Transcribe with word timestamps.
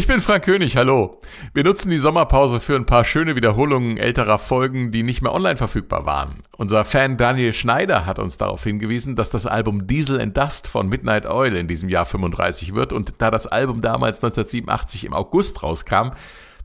Ich 0.00 0.06
bin 0.06 0.22
Frank 0.22 0.46
König, 0.46 0.78
hallo. 0.78 1.20
Wir 1.52 1.62
nutzen 1.62 1.90
die 1.90 1.98
Sommerpause 1.98 2.60
für 2.60 2.74
ein 2.74 2.86
paar 2.86 3.04
schöne 3.04 3.36
Wiederholungen 3.36 3.98
älterer 3.98 4.38
Folgen, 4.38 4.92
die 4.92 5.02
nicht 5.02 5.20
mehr 5.20 5.34
online 5.34 5.58
verfügbar 5.58 6.06
waren. 6.06 6.42
Unser 6.56 6.86
Fan 6.86 7.18
Daniel 7.18 7.52
Schneider 7.52 8.06
hat 8.06 8.18
uns 8.18 8.38
darauf 8.38 8.64
hingewiesen, 8.64 9.14
dass 9.14 9.28
das 9.28 9.44
Album 9.44 9.86
Diesel 9.86 10.18
and 10.18 10.34
Dust 10.34 10.68
von 10.68 10.88
Midnight 10.88 11.26
Oil 11.26 11.54
in 11.54 11.68
diesem 11.68 11.90
Jahr 11.90 12.06
35 12.06 12.74
wird 12.74 12.94
und 12.94 13.16
da 13.18 13.30
das 13.30 13.46
Album 13.46 13.82
damals 13.82 14.24
1987 14.24 15.04
im 15.04 15.12
August 15.12 15.62
rauskam, 15.62 16.12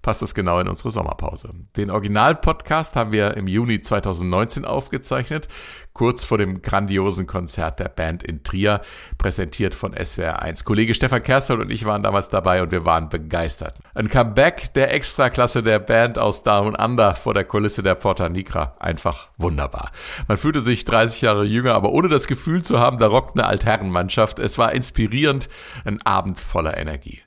passt 0.06 0.22
das 0.22 0.36
genau 0.36 0.60
in 0.60 0.68
unsere 0.68 0.92
Sommerpause. 0.92 1.50
Den 1.76 1.90
Original-Podcast 1.90 2.96
haben 2.96 3.12
wir 3.12 3.36
im 3.38 3.48
Juni 3.48 3.80
2019 3.80 4.64
aufgezeichnet, 4.64 5.48
kurz 5.94 6.24
vor 6.24 6.38
dem 6.38 6.62
grandiosen 6.62 7.26
Konzert 7.26 7.80
der 7.80 7.90
Band 7.90 8.22
in 8.22 8.44
Trier, 8.44 8.82
präsentiert 9.18 9.74
von 9.74 9.96
SWR1. 9.96 10.64
Kollege 10.64 10.94
Stefan 10.94 11.24
Kerstel 11.24 11.60
und 11.60 11.72
ich 11.72 11.86
waren 11.86 12.04
damals 12.04 12.30
dabei 12.30 12.62
und 12.62 12.70
wir 12.70 12.86
waren 12.86 13.10
begeistert. 13.10 13.80
Ein 13.96 14.08
Comeback 14.08 14.76
der 14.76 14.94
Extraklasse 14.94 15.64
der 15.64 15.80
Band 15.80 16.20
aus 16.20 16.44
Down 16.44 16.76
Under 16.76 17.16
vor 17.16 17.34
der 17.34 17.46
Kulisse 17.46 17.82
der 17.82 17.96
Porta 17.96 18.30
Nigra. 18.30 18.76
Einfach 18.80 19.30
wunderbar. 19.38 19.90
Man 20.28 20.38
fühlte 20.38 20.60
sich 20.60 20.86
30 20.86 21.22
Jahre 21.22 21.46
jünger, 21.46 21.74
aber 21.74 21.92
ohne 21.92 22.10
das 22.10 22.28
Gefühl 22.28 22.62
zu 22.62 22.78
haben, 22.78 23.00
da 23.00 23.08
rockt 23.08 23.40
eine 23.40 23.48
Altherrenmannschaft. 23.48 24.38
Es 24.38 24.60
war 24.60 24.72
inspirierend, 24.72 25.50
ein 25.84 26.00
Abend 26.06 26.38
voller 26.38 26.78
Energie. 26.78 27.22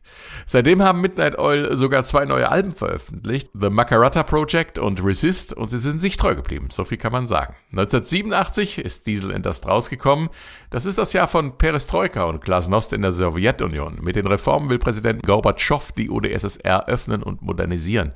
Seitdem 0.51 0.83
haben 0.83 1.03
Midnight 1.03 1.39
Oil 1.39 1.77
sogar 1.77 2.05
zwei 2.05 2.25
neue 2.25 2.51
Alben 2.51 2.73
veröffentlicht, 2.73 3.51
The 3.53 3.69
Macarata 3.69 4.23
Project 4.23 4.79
und 4.79 5.05
Resist, 5.05 5.53
und 5.53 5.69
sie 5.69 5.77
sind 5.77 6.01
sich 6.01 6.17
treu 6.17 6.35
geblieben, 6.35 6.69
so 6.73 6.87
viel 6.87 6.97
kann 6.97 7.13
man 7.13 7.27
sagen. 7.27 7.55
1987 7.73 8.79
ist 8.79 9.07
Diesel 9.07 9.31
in 9.31 9.43
das 9.43 9.67
rausgekommen. 9.67 10.31
Das 10.71 10.87
ist 10.87 10.97
das 10.97 11.13
Jahr 11.13 11.29
von 11.29 11.59
Perestroika 11.59 12.25
und 12.25 12.41
Glasnost 12.41 12.95
in 12.95 13.03
der 13.03 13.13
Sowjetunion. 13.13 13.99
Mit 14.01 14.17
den 14.17 14.27
Reformen 14.27 14.71
will 14.71 14.79
Präsident 14.79 15.23
Gorbatschow 15.23 15.93
die 15.93 16.09
UdSSR 16.09 16.89
öffnen 16.89 17.23
und 17.23 17.43
modernisieren. 17.43 18.13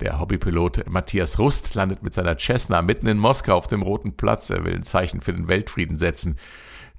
Der 0.00 0.18
Hobbypilot 0.18 0.88
Matthias 0.88 1.38
Rust 1.38 1.74
landet 1.74 2.02
mit 2.02 2.14
seiner 2.14 2.38
Cessna 2.38 2.80
mitten 2.80 3.08
in 3.08 3.18
Moskau 3.18 3.56
auf 3.56 3.66
dem 3.66 3.82
Roten 3.82 4.16
Platz. 4.16 4.48
Er 4.48 4.64
will 4.64 4.74
ein 4.74 4.84
Zeichen 4.84 5.20
für 5.20 5.34
den 5.34 5.48
Weltfrieden 5.48 5.98
setzen. 5.98 6.38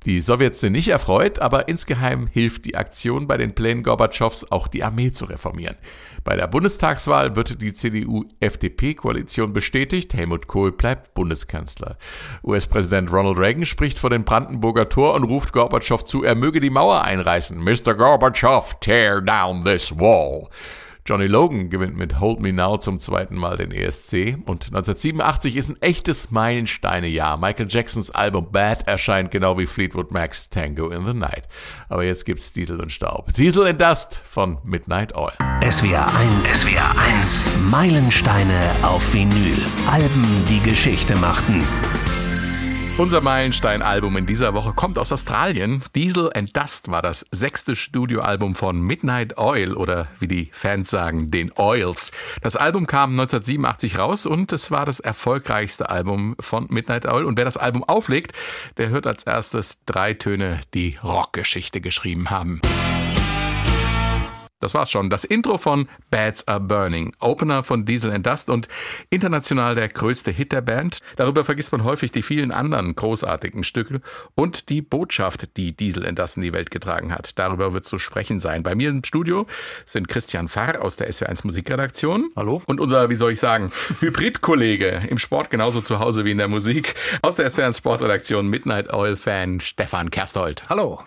Die 0.05 0.21
Sowjets 0.21 0.59
sind 0.59 0.73
nicht 0.73 0.89
erfreut, 0.89 1.39
aber 1.39 1.67
insgeheim 1.67 2.27
hilft 2.27 2.65
die 2.65 2.75
Aktion 2.75 3.25
bei 3.27 3.37
den 3.37 3.55
Plänen 3.55 3.81
Gorbatschows 3.81 4.51
auch 4.51 4.67
die 4.67 4.83
Armee 4.83 5.11
zu 5.11 5.25
reformieren. 5.25 5.77
Bei 6.23 6.35
der 6.35 6.45
Bundestagswahl 6.45 7.35
wird 7.35 7.59
die 7.63 7.73
CDU-FDP-Koalition 7.73 9.51
bestätigt. 9.51 10.13
Helmut 10.13 10.45
Kohl 10.45 10.71
bleibt 10.71 11.15
Bundeskanzler. 11.15 11.97
US-Präsident 12.43 13.11
Ronald 13.11 13.39
Reagan 13.39 13.65
spricht 13.65 13.97
vor 13.97 14.11
dem 14.11 14.25
Brandenburger 14.25 14.89
Tor 14.89 15.15
und 15.15 15.23
ruft 15.23 15.53
Gorbatschow 15.53 16.05
zu, 16.05 16.23
er 16.23 16.35
möge 16.35 16.59
die 16.59 16.69
Mauer 16.69 17.01
einreißen. 17.03 17.57
Mr. 17.57 17.95
Gorbatschow, 17.95 18.79
tear 18.81 19.21
down 19.21 19.65
this 19.65 19.91
wall. 19.97 20.49
Johnny 21.07 21.27
Logan 21.27 21.69
gewinnt 21.69 21.95
mit 21.95 22.19
Hold 22.19 22.39
Me 22.39 22.51
Now 22.51 22.77
zum 22.77 22.99
zweiten 22.99 23.35
Mal 23.35 23.57
den 23.57 23.71
ESC 23.71 24.39
und 24.47 24.65
1987 24.65 25.55
ist 25.55 25.69
ein 25.69 25.79
echtes 25.79 26.31
Meilensteine-Jahr. 26.31 27.37
Michael 27.37 27.67
Jacksons 27.69 28.09
Album 28.09 28.47
Bad 28.51 28.87
erscheint 28.87 29.29
genau 29.29 29.55
wie 29.59 29.67
Fleetwood 29.67 30.09
Mac's 30.09 30.49
Tango 30.49 30.89
in 30.89 31.05
the 31.05 31.13
Night. 31.13 31.43
Aber 31.89 32.03
jetzt 32.03 32.25
gibt's 32.25 32.53
Diesel 32.53 32.81
und 32.81 32.91
Staub. 32.91 33.31
Diesel 33.33 33.67
and 33.67 33.79
Dust 33.79 34.19
von 34.25 34.57
Midnight 34.63 35.15
Oil. 35.15 35.33
SWR 35.69 36.07
1, 36.17 36.61
SWR 36.61 36.99
1, 37.17 37.69
Meilensteine 37.69 38.71
auf 38.81 39.13
Vinyl. 39.13 39.61
Alben, 39.87 40.25
die 40.49 40.59
Geschichte 40.67 41.15
machten. 41.17 41.63
Unser 42.97 43.19
Meilenstein-Album 43.19 44.15
in 44.15 44.25
dieser 44.25 44.53
Woche 44.53 44.71
kommt 44.71 44.97
aus 44.97 45.11
Australien. 45.11 45.83
Diesel 45.95 46.31
and 46.33 46.55
Dust 46.55 46.89
war 46.89 47.01
das 47.01 47.25
sechste 47.29 47.75
Studioalbum 47.75 48.55
von 48.55 48.79
Midnight 48.79 49.37
Oil 49.37 49.73
oder 49.73 50.07
wie 50.21 50.29
die 50.29 50.47
Fans 50.53 50.91
sagen, 50.91 51.29
den 51.29 51.51
Oils. 51.57 52.13
Das 52.41 52.55
Album 52.55 52.87
kam 52.87 53.11
1987 53.11 53.99
raus 53.99 54.25
und 54.25 54.53
es 54.53 54.71
war 54.71 54.85
das 54.85 55.01
erfolgreichste 55.01 55.89
Album 55.89 56.37
von 56.39 56.67
Midnight 56.69 57.05
Oil. 57.05 57.25
Und 57.25 57.37
wer 57.37 57.43
das 57.43 57.57
Album 57.57 57.83
auflegt, 57.83 58.31
der 58.77 58.87
hört 58.87 59.07
als 59.07 59.25
erstes 59.25 59.79
drei 59.85 60.13
Töne, 60.13 60.61
die 60.73 60.97
Rockgeschichte 61.03 61.81
geschrieben 61.81 62.29
haben. 62.29 62.61
Das 64.59 64.73
war's 64.73 64.89
schon. 64.89 65.09
Das 65.09 65.25
Intro 65.25 65.57
von 65.57 65.89
Bats 66.09 66.47
Are 66.47 66.61
Burning, 66.61 67.13
Opener 67.19 67.61
von 67.61 67.85
Diesel 67.85 68.11
and 68.11 68.25
Dust 68.25 68.49
und 68.49 68.69
international 69.09 69.75
der 69.75 69.89
größte 69.89 70.31
Hit 70.31 70.53
der 70.53 70.61
Band. 70.61 70.99
Darüber 71.17 71.43
vergisst 71.43 71.73
man 71.73 71.83
häufig 71.83 72.11
die 72.11 72.21
vielen 72.21 72.53
anderen 72.53 72.95
großartigen 72.95 73.65
Stücke 73.65 73.99
und 74.33 74.69
die 74.69 74.81
Botschaft, 74.81 75.57
die 75.57 75.75
Diesel 75.75 76.05
and 76.05 76.17
Dust 76.17 76.37
in 76.37 76.43
die 76.43 76.53
Welt 76.53 76.71
getragen 76.71 77.11
hat. 77.11 77.37
Darüber 77.37 77.73
wird 77.73 77.83
zu 77.83 77.97
sprechen 77.97 78.39
sein. 78.39 78.63
Bei 78.63 78.75
mir 78.75 78.89
im 78.89 79.03
Studio 79.03 79.45
sind 79.85 80.07
Christian 80.07 80.47
Farr 80.47 80.81
aus 80.81 80.95
der 80.95 81.11
SW1 81.11 81.41
Musikredaktion. 81.43 82.31
Hallo. 82.37 82.61
Und 82.65 82.79
unser, 82.79 83.09
wie 83.09 83.15
soll 83.15 83.33
ich 83.33 83.39
sagen, 83.39 83.71
Hybridkollege 83.99 85.01
im 85.09 85.17
Sport 85.17 85.49
genauso 85.49 85.81
zu 85.81 85.99
Hause 85.99 86.23
wie 86.23 86.31
in 86.31 86.37
der 86.37 86.47
Musik 86.47 86.95
aus 87.21 87.35
der 87.35 87.51
SW1 87.51 87.77
Sportredaktion 87.77 88.47
Midnight 88.47 88.93
Oil 88.93 89.17
Fan 89.17 89.59
Stefan 89.59 90.11
Kerstold. 90.11 90.69
Hallo. 90.69 91.03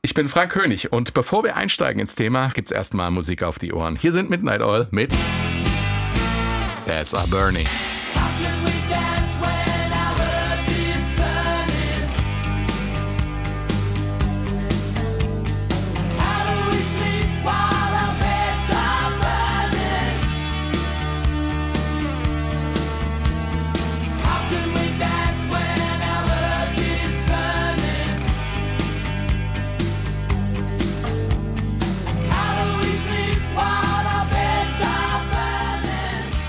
Ich 0.00 0.14
bin 0.14 0.28
Frank 0.28 0.52
König 0.52 0.92
und 0.92 1.12
bevor 1.12 1.42
wir 1.42 1.56
einsteigen 1.56 2.00
ins 2.00 2.14
Thema, 2.14 2.50
gibt's 2.54 2.70
erstmal 2.70 3.10
Musik 3.10 3.42
auf 3.42 3.58
die 3.58 3.72
Ohren. 3.72 3.96
Hier 3.96 4.12
sind 4.12 4.30
Midnight 4.30 4.62
Oil 4.62 4.86
mit 4.92 5.12
That's 6.86 7.14
Are 7.14 7.26
Burning. 7.26 7.66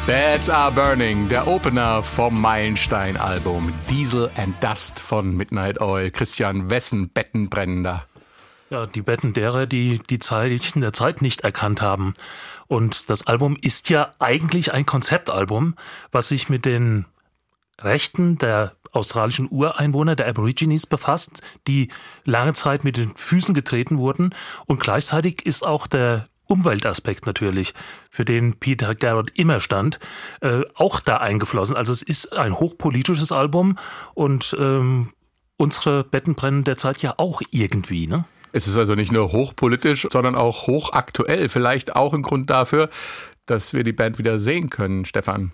Beds 0.10 0.50
Are 0.50 0.72
Burning, 0.72 1.30
der 1.30 1.48
Opener 1.48 2.02
vom 2.02 2.42
Meilenstein-Album 2.42 3.72
Diesel 3.92 4.32
and 4.38 4.56
Dust 4.60 5.00
von 5.00 5.38
Midnight 5.38 5.80
Oil. 5.82 6.10
Christian, 6.10 6.72
wessen 6.72 7.10
Betten 7.10 7.48
brennen 7.48 7.84
da? 7.84 8.06
Ja, 8.72 8.88
die 8.88 9.04
Betten 9.04 9.34
derer, 9.34 9.68
die 9.68 10.00
die 10.10 10.18
Zeichen 10.18 10.82
der 10.82 10.94
Zeit 10.94 11.22
nicht 11.22 11.42
erkannt 11.42 11.84
haben. 11.84 12.16
Und 12.66 13.12
das 13.12 13.28
Album 13.28 13.56
ist 13.62 13.92
ja 13.92 14.10
eigentlich 14.18 14.74
ein 14.74 14.88
Konzeptalbum, 14.88 15.76
was 16.12 16.30
sich 16.30 16.50
mit 16.50 16.66
den 16.66 17.06
Rechten 17.80 18.40
der 18.40 18.72
australischen 18.92 19.48
Ureinwohner, 19.52 20.16
der 20.16 20.28
Aborigines, 20.28 20.88
befasst, 20.88 21.44
die 21.68 21.90
lange 22.26 22.54
Zeit 22.54 22.84
mit 22.84 22.98
den 22.98 23.16
Füßen 23.16 23.54
getreten 23.54 24.00
wurden. 24.00 24.34
Und 24.66 24.80
gleichzeitig 24.80 25.46
ist 25.46 25.64
auch 25.64 25.86
der 25.86 26.29
Umweltaspekt 26.50 27.26
natürlich, 27.26 27.74
für 28.10 28.26
den 28.26 28.56
Peter 28.56 28.96
Garrett 28.96 29.32
immer 29.36 29.60
stand, 29.60 30.00
äh, 30.42 30.62
auch 30.74 31.00
da 31.00 31.18
eingeflossen. 31.18 31.78
Also 31.78 31.94
es 31.94 32.02
ist 32.02 32.34
ein 32.34 32.60
hochpolitisches 32.60 33.32
Album 33.32 33.78
und 34.16 34.56
ähm, 34.60 35.14
unsere 35.58 36.04
Betten 36.04 36.36
brennen 36.36 36.64
derzeit 36.64 37.02
ja 37.02 37.14
auch 37.18 37.42
irgendwie, 37.52 38.08
ne? 38.08 38.26
Es 38.52 38.68
ist 38.68 38.78
also 38.78 38.96
nicht 38.96 39.12
nur 39.12 39.32
hochpolitisch, 39.32 40.08
sondern 40.12 40.34
auch 40.34 40.66
hochaktuell. 40.66 41.50
Vielleicht 41.50 41.96
auch 41.96 42.16
ein 42.16 42.24
Grund 42.24 42.50
dafür, 42.50 42.90
dass 43.46 43.74
wir 43.74 43.84
die 43.84 43.94
Band 43.94 44.18
wieder 44.18 44.40
sehen 44.40 44.72
können, 44.72 45.06
Stefan. 45.06 45.52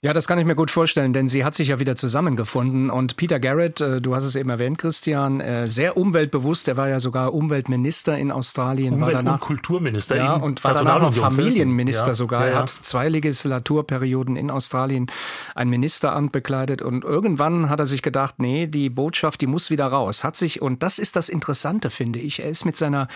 Ja, 0.00 0.12
das 0.12 0.28
kann 0.28 0.38
ich 0.38 0.44
mir 0.44 0.54
gut 0.54 0.70
vorstellen, 0.70 1.12
denn 1.12 1.26
sie 1.26 1.44
hat 1.44 1.56
sich 1.56 1.68
ja 1.68 1.80
wieder 1.80 1.96
zusammengefunden. 1.96 2.88
Und 2.88 3.16
Peter 3.16 3.40
Garrett, 3.40 3.80
äh, 3.80 4.00
du 4.00 4.14
hast 4.14 4.22
es 4.22 4.36
eben 4.36 4.48
erwähnt, 4.48 4.78
Christian, 4.78 5.40
äh, 5.40 5.66
sehr 5.66 5.96
umweltbewusst. 5.96 6.68
Er 6.68 6.76
war 6.76 6.88
ja 6.88 7.00
sogar 7.00 7.34
Umweltminister 7.34 8.16
in 8.16 8.30
Australien. 8.30 8.94
Umwelt- 8.94 9.00
war 9.06 9.10
danach, 9.24 9.32
und 9.32 9.40
Kulturminister. 9.40 10.16
Ja, 10.16 10.34
und 10.34 10.62
war 10.62 10.72
danach 10.72 11.00
noch 11.02 11.12
Familienminister 11.12 12.08
ja. 12.08 12.14
sogar. 12.14 12.42
Ja, 12.42 12.46
Er 12.46 12.52
ja. 12.52 12.58
hat 12.60 12.70
zwei 12.70 13.08
Legislaturperioden 13.08 14.36
in 14.36 14.52
Australien 14.52 15.10
ein 15.56 15.68
Ministeramt 15.68 16.30
bekleidet. 16.30 16.80
Und 16.80 17.02
irgendwann 17.02 17.68
hat 17.68 17.80
er 17.80 17.86
sich 17.86 18.02
gedacht, 18.02 18.36
nee, 18.38 18.68
die 18.68 18.90
Botschaft, 18.90 19.40
die 19.40 19.48
muss 19.48 19.68
wieder 19.68 19.86
raus. 19.86 20.22
Hat 20.22 20.36
sich, 20.36 20.62
und 20.62 20.84
das 20.84 21.00
ist 21.00 21.16
das 21.16 21.28
Interessante, 21.28 21.90
finde 21.90 22.20
ich, 22.20 22.38
er 22.38 22.48
ist 22.48 22.64
mit 22.64 22.76
seiner 22.76 23.08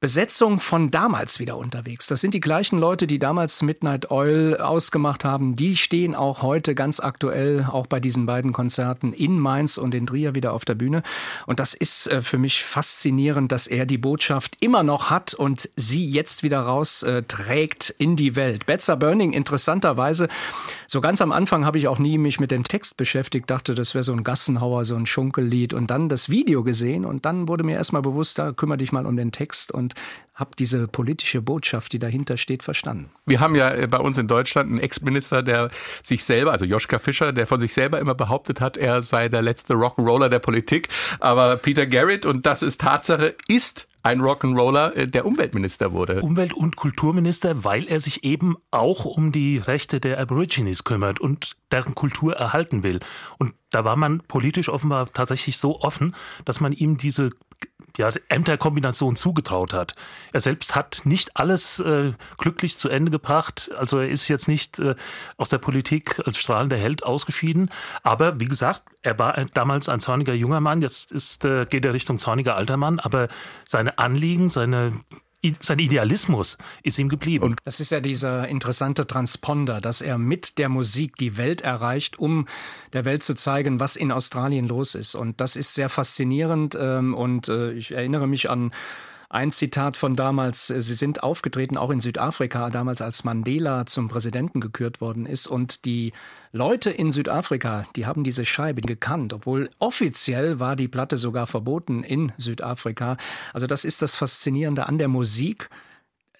Besetzung 0.00 0.60
von 0.60 0.92
damals 0.92 1.40
wieder 1.40 1.56
unterwegs. 1.56 2.06
Das 2.06 2.20
sind 2.20 2.32
die 2.32 2.38
gleichen 2.38 2.78
Leute, 2.78 3.08
die 3.08 3.18
damals 3.18 3.62
Midnight 3.62 4.12
Oil 4.12 4.56
ausgemacht 4.56 5.24
haben. 5.24 5.56
Die 5.56 5.76
stehen 5.76 6.14
auch 6.14 6.40
heute 6.40 6.76
ganz 6.76 7.00
aktuell, 7.00 7.66
auch 7.68 7.88
bei 7.88 7.98
diesen 7.98 8.24
beiden 8.24 8.52
Konzerten 8.52 9.12
in 9.12 9.40
Mainz 9.40 9.76
und 9.76 9.96
in 9.96 10.06
Trier 10.06 10.36
wieder 10.36 10.52
auf 10.52 10.64
der 10.64 10.76
Bühne. 10.76 11.02
Und 11.46 11.58
das 11.58 11.74
ist 11.74 12.06
äh, 12.12 12.22
für 12.22 12.38
mich 12.38 12.62
faszinierend, 12.62 13.50
dass 13.50 13.66
er 13.66 13.86
die 13.86 13.98
Botschaft 13.98 14.56
immer 14.60 14.84
noch 14.84 15.10
hat 15.10 15.34
und 15.34 15.68
sie 15.74 16.08
jetzt 16.08 16.44
wieder 16.44 16.60
raus 16.60 17.02
äh, 17.02 17.24
trägt 17.24 17.90
in 17.98 18.14
die 18.14 18.36
Welt. 18.36 18.66
Are 18.88 18.96
Burning, 18.96 19.32
interessanterweise, 19.32 20.28
so 20.86 21.00
ganz 21.00 21.20
am 21.20 21.32
Anfang 21.32 21.66
habe 21.66 21.76
ich 21.76 21.88
auch 21.88 21.98
nie 21.98 22.16
mich 22.16 22.40
mit 22.40 22.50
dem 22.50 22.64
Text 22.64 22.96
beschäftigt, 22.96 23.50
dachte, 23.50 23.74
das 23.74 23.94
wäre 23.94 24.02
so 24.02 24.12
ein 24.12 24.24
Gassenhauer, 24.24 24.84
so 24.84 24.96
ein 24.96 25.06
Schunkellied 25.06 25.74
und 25.74 25.90
dann 25.90 26.08
das 26.08 26.30
Video 26.30 26.62
gesehen 26.62 27.04
und 27.04 27.26
dann 27.26 27.48
wurde 27.48 27.64
mir 27.64 27.76
erstmal 27.76 28.00
bewusst, 28.00 28.38
da 28.38 28.52
kümmere 28.52 28.78
dich 28.78 28.92
mal 28.92 29.04
um 29.04 29.16
den 29.16 29.30
Text 29.30 29.70
und 29.70 29.87
und 29.88 29.94
habe 30.34 30.50
diese 30.56 30.86
politische 30.86 31.42
Botschaft, 31.42 31.92
die 31.92 31.98
dahinter 31.98 32.36
steht, 32.36 32.62
verstanden. 32.62 33.10
Wir 33.26 33.40
haben 33.40 33.56
ja 33.56 33.74
äh, 33.74 33.86
bei 33.88 33.98
uns 33.98 34.18
in 34.18 34.28
Deutschland 34.28 34.70
einen 34.70 34.78
Ex-Minister, 34.78 35.42
der 35.42 35.70
sich 36.02 36.24
selber, 36.24 36.52
also 36.52 36.64
Joschka 36.64 36.98
Fischer, 36.98 37.32
der 37.32 37.46
von 37.46 37.60
sich 37.60 37.72
selber 37.72 37.98
immer 37.98 38.14
behauptet 38.14 38.60
hat, 38.60 38.76
er 38.76 39.02
sei 39.02 39.28
der 39.28 39.42
letzte 39.42 39.74
Rock'n'Roller 39.74 40.28
der 40.28 40.38
Politik. 40.38 40.88
Aber 41.18 41.56
Peter 41.56 41.86
Garrett, 41.86 42.24
und 42.24 42.46
das 42.46 42.62
ist 42.62 42.80
Tatsache, 42.80 43.34
ist 43.48 43.88
ein 44.04 44.20
Rock'n'Roller, 44.20 44.94
äh, 44.94 45.06
der 45.08 45.26
Umweltminister 45.26 45.92
wurde. 45.92 46.22
Umwelt- 46.22 46.54
und 46.54 46.76
Kulturminister, 46.76 47.64
weil 47.64 47.88
er 47.88 47.98
sich 47.98 48.22
eben 48.22 48.56
auch 48.70 49.06
um 49.06 49.32
die 49.32 49.58
Rechte 49.58 49.98
der 49.98 50.20
Aborigines 50.20 50.84
kümmert 50.84 51.20
und 51.20 51.56
deren 51.72 51.96
Kultur 51.96 52.36
erhalten 52.36 52.84
will. 52.84 53.00
Und 53.38 53.54
da 53.70 53.84
war 53.84 53.96
man 53.96 54.20
politisch 54.20 54.68
offenbar 54.68 55.06
tatsächlich 55.06 55.58
so 55.58 55.80
offen, 55.80 56.14
dass 56.44 56.60
man 56.60 56.72
ihm 56.72 56.96
diese 56.96 57.30
ja, 57.96 58.10
Ämterkombination 58.28 59.16
zugetraut 59.16 59.72
hat. 59.72 59.94
Er 60.32 60.40
selbst 60.40 60.74
hat 60.74 61.02
nicht 61.04 61.36
alles 61.36 61.80
äh, 61.80 62.12
glücklich 62.36 62.76
zu 62.76 62.88
Ende 62.88 63.10
gebracht. 63.10 63.70
Also 63.76 63.98
er 63.98 64.08
ist 64.08 64.28
jetzt 64.28 64.48
nicht 64.48 64.78
äh, 64.78 64.94
aus 65.36 65.48
der 65.48 65.58
Politik 65.58 66.20
als 66.24 66.38
strahlender 66.38 66.76
Held 66.76 67.02
ausgeschieden. 67.04 67.70
Aber 68.02 68.40
wie 68.40 68.46
gesagt, 68.46 68.82
er 69.02 69.18
war 69.18 69.34
damals 69.54 69.88
ein 69.88 70.00
zorniger 70.00 70.34
junger 70.34 70.60
Mann. 70.60 70.82
Jetzt 70.82 71.12
ist, 71.12 71.44
äh, 71.44 71.66
geht 71.66 71.84
er 71.84 71.94
Richtung 71.94 72.18
zorniger 72.18 72.56
alter 72.56 72.76
Mann. 72.76 73.00
Aber 73.00 73.28
seine 73.64 73.98
Anliegen, 73.98 74.48
seine 74.48 74.92
sein 75.60 75.78
Idealismus 75.78 76.58
ist 76.82 76.98
ihm 76.98 77.08
geblieben. 77.08 77.44
Und 77.44 77.60
das 77.64 77.78
ist 77.78 77.90
ja 77.90 78.00
dieser 78.00 78.48
interessante 78.48 79.06
Transponder, 79.06 79.80
dass 79.80 80.00
er 80.00 80.18
mit 80.18 80.58
der 80.58 80.68
Musik 80.68 81.16
die 81.16 81.36
Welt 81.36 81.60
erreicht, 81.60 82.18
um 82.18 82.46
der 82.92 83.04
Welt 83.04 83.22
zu 83.22 83.34
zeigen, 83.34 83.78
was 83.78 83.96
in 83.96 84.10
Australien 84.10 84.66
los 84.66 84.94
ist. 84.96 85.14
Und 85.14 85.40
das 85.40 85.54
ist 85.54 85.74
sehr 85.74 85.88
faszinierend. 85.88 86.76
Ähm, 86.80 87.14
und 87.14 87.48
äh, 87.48 87.72
ich 87.72 87.92
erinnere 87.92 88.26
mich 88.26 88.50
an 88.50 88.72
ein 89.30 89.50
Zitat 89.50 89.98
von 89.98 90.16
damals, 90.16 90.68
Sie 90.68 90.94
sind 90.94 91.22
aufgetreten, 91.22 91.76
auch 91.76 91.90
in 91.90 92.00
Südafrika, 92.00 92.70
damals 92.70 93.02
als 93.02 93.24
Mandela 93.24 93.84
zum 93.84 94.08
Präsidenten 94.08 94.60
gekürt 94.60 95.02
worden 95.02 95.26
ist. 95.26 95.46
Und 95.46 95.84
die 95.84 96.12
Leute 96.52 96.90
in 96.90 97.12
Südafrika, 97.12 97.84
die 97.94 98.06
haben 98.06 98.24
diese 98.24 98.46
Scheibe 98.46 98.80
gekannt, 98.80 99.34
obwohl 99.34 99.68
offiziell 99.78 100.60
war 100.60 100.76
die 100.76 100.88
Platte 100.88 101.18
sogar 101.18 101.46
verboten 101.46 102.02
in 102.02 102.32
Südafrika. 102.38 103.18
Also 103.52 103.66
das 103.66 103.84
ist 103.84 104.00
das 104.00 104.16
Faszinierende 104.16 104.86
an 104.86 104.96
der 104.96 105.08
Musik 105.08 105.68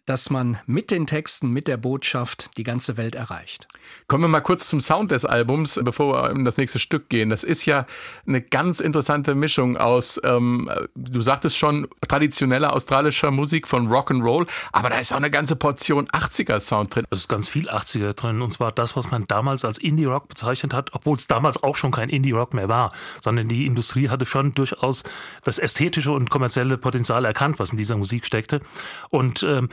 dass 0.08 0.31
man 0.31 0.58
mit 0.66 0.90
den 0.90 1.06
Texten, 1.06 1.50
mit 1.50 1.69
der 1.69 1.76
Botschaft 1.76 2.50
die 2.56 2.62
ganze 2.62 2.96
Welt 2.96 3.14
erreicht. 3.14 3.69
Kommen 4.06 4.25
wir 4.25 4.28
mal 4.28 4.40
kurz 4.40 4.66
zum 4.66 4.81
Sound 4.81 5.10
des 5.10 5.26
Albums, 5.26 5.78
bevor 5.82 6.14
wir 6.14 6.31
in 6.31 6.46
das 6.46 6.56
nächste 6.56 6.78
Stück 6.78 7.10
gehen. 7.10 7.28
Das 7.28 7.44
ist 7.44 7.66
ja 7.66 7.87
eine 8.26 8.40
ganz 8.40 8.81
interessante 8.81 9.34
Mischung 9.34 9.76
aus, 9.76 10.19
ähm, 10.25 10.70
du 10.94 11.20
sagtest 11.20 11.58
schon, 11.58 11.88
traditioneller 12.06 12.72
australischer 12.72 13.31
Musik 13.31 13.69
von 13.69 13.88
Rock 13.88 14.10
and 14.10 14.25
Roll, 14.25 14.46
aber 14.72 14.88
da 14.88 14.99
ist 14.99 15.12
auch 15.12 15.19
eine 15.19 15.31
ganze 15.31 15.56
Portion 15.56 16.08
80er 16.08 16.58
Sound 16.58 16.94
drin. 16.94 17.05
Es 17.10 17.20
ist 17.20 17.28
ganz 17.28 17.50
viel 17.50 17.69
80er 17.69 18.14
drin 18.14 18.40
und 18.40 18.50
zwar 18.50 18.72
das, 18.72 18.96
was 18.96 19.10
man 19.10 19.25
damals 19.26 19.66
als 19.66 19.76
Indie 19.76 20.06
Rock 20.06 20.28
bezeichnet 20.28 20.72
hat, 20.72 20.94
obwohl 20.94 21.19
es 21.19 21.26
damals 21.26 21.62
auch 21.62 21.76
schon 21.76 21.90
kein 21.90 22.08
Indie 22.08 22.32
Rock 22.32 22.55
mehr 22.55 22.70
war, 22.70 22.93
sondern 23.20 23.49
die 23.49 23.66
Industrie 23.66 24.08
hatte 24.08 24.25
schon 24.25 24.55
durchaus 24.55 25.02
das 25.44 25.58
ästhetische 25.58 26.12
und 26.12 26.31
kommerzielle 26.31 26.78
Potenzial 26.78 27.26
erkannt, 27.26 27.58
was 27.58 27.72
in 27.72 27.76
dieser 27.76 27.99
Musik 27.99 28.25
steckte. 28.25 28.62
Und 29.10 29.43
ähm, 29.43 29.69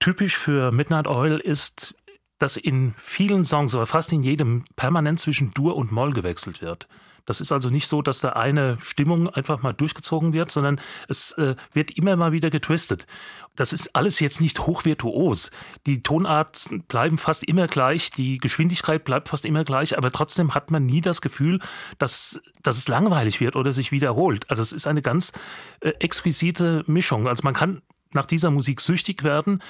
Typisch 0.00 0.36
für 0.36 0.72
Midnight 0.72 1.06
Oil 1.08 1.38
ist, 1.38 1.94
dass 2.38 2.56
in 2.56 2.94
vielen 2.96 3.44
Songs 3.44 3.74
oder 3.74 3.86
fast 3.86 4.12
in 4.12 4.22
jedem 4.22 4.64
permanent 4.76 5.20
zwischen 5.20 5.50
Dur 5.52 5.76
und 5.76 5.92
Moll 5.92 6.12
gewechselt 6.12 6.62
wird. 6.62 6.88
Das 7.28 7.42
ist 7.42 7.52
also 7.52 7.68
nicht 7.68 7.88
so, 7.88 8.00
dass 8.00 8.20
da 8.20 8.30
eine 8.30 8.78
Stimmung 8.80 9.28
einfach 9.28 9.60
mal 9.60 9.74
durchgezogen 9.74 10.32
wird, 10.32 10.50
sondern 10.50 10.80
es 11.08 11.32
äh, 11.32 11.56
wird 11.74 11.90
immer 11.90 12.16
mal 12.16 12.32
wieder 12.32 12.48
getwistet. 12.48 13.06
Das 13.54 13.74
ist 13.74 13.94
alles 13.94 14.18
jetzt 14.18 14.40
nicht 14.40 14.60
hochvirtuos. 14.60 15.50
Die 15.84 16.02
Tonart 16.02 16.70
bleiben 16.88 17.18
fast 17.18 17.44
immer 17.44 17.66
gleich, 17.66 18.10
die 18.10 18.38
Geschwindigkeit 18.38 19.04
bleibt 19.04 19.28
fast 19.28 19.44
immer 19.44 19.64
gleich, 19.64 19.98
aber 19.98 20.10
trotzdem 20.10 20.54
hat 20.54 20.70
man 20.70 20.86
nie 20.86 21.02
das 21.02 21.20
Gefühl, 21.20 21.60
dass, 21.98 22.40
dass 22.62 22.78
es 22.78 22.88
langweilig 22.88 23.40
wird 23.40 23.56
oder 23.56 23.74
sich 23.74 23.92
wiederholt. 23.92 24.48
Also 24.48 24.62
es 24.62 24.72
ist 24.72 24.86
eine 24.86 25.02
ganz 25.02 25.32
äh, 25.80 25.90
exquisite 25.98 26.82
Mischung. 26.86 27.28
Also 27.28 27.42
man 27.44 27.52
kann 27.52 27.82
nach 28.12 28.26
dieser 28.26 28.50
Musik 28.50 28.80
süchtig 28.80 29.24
werden 29.24 29.62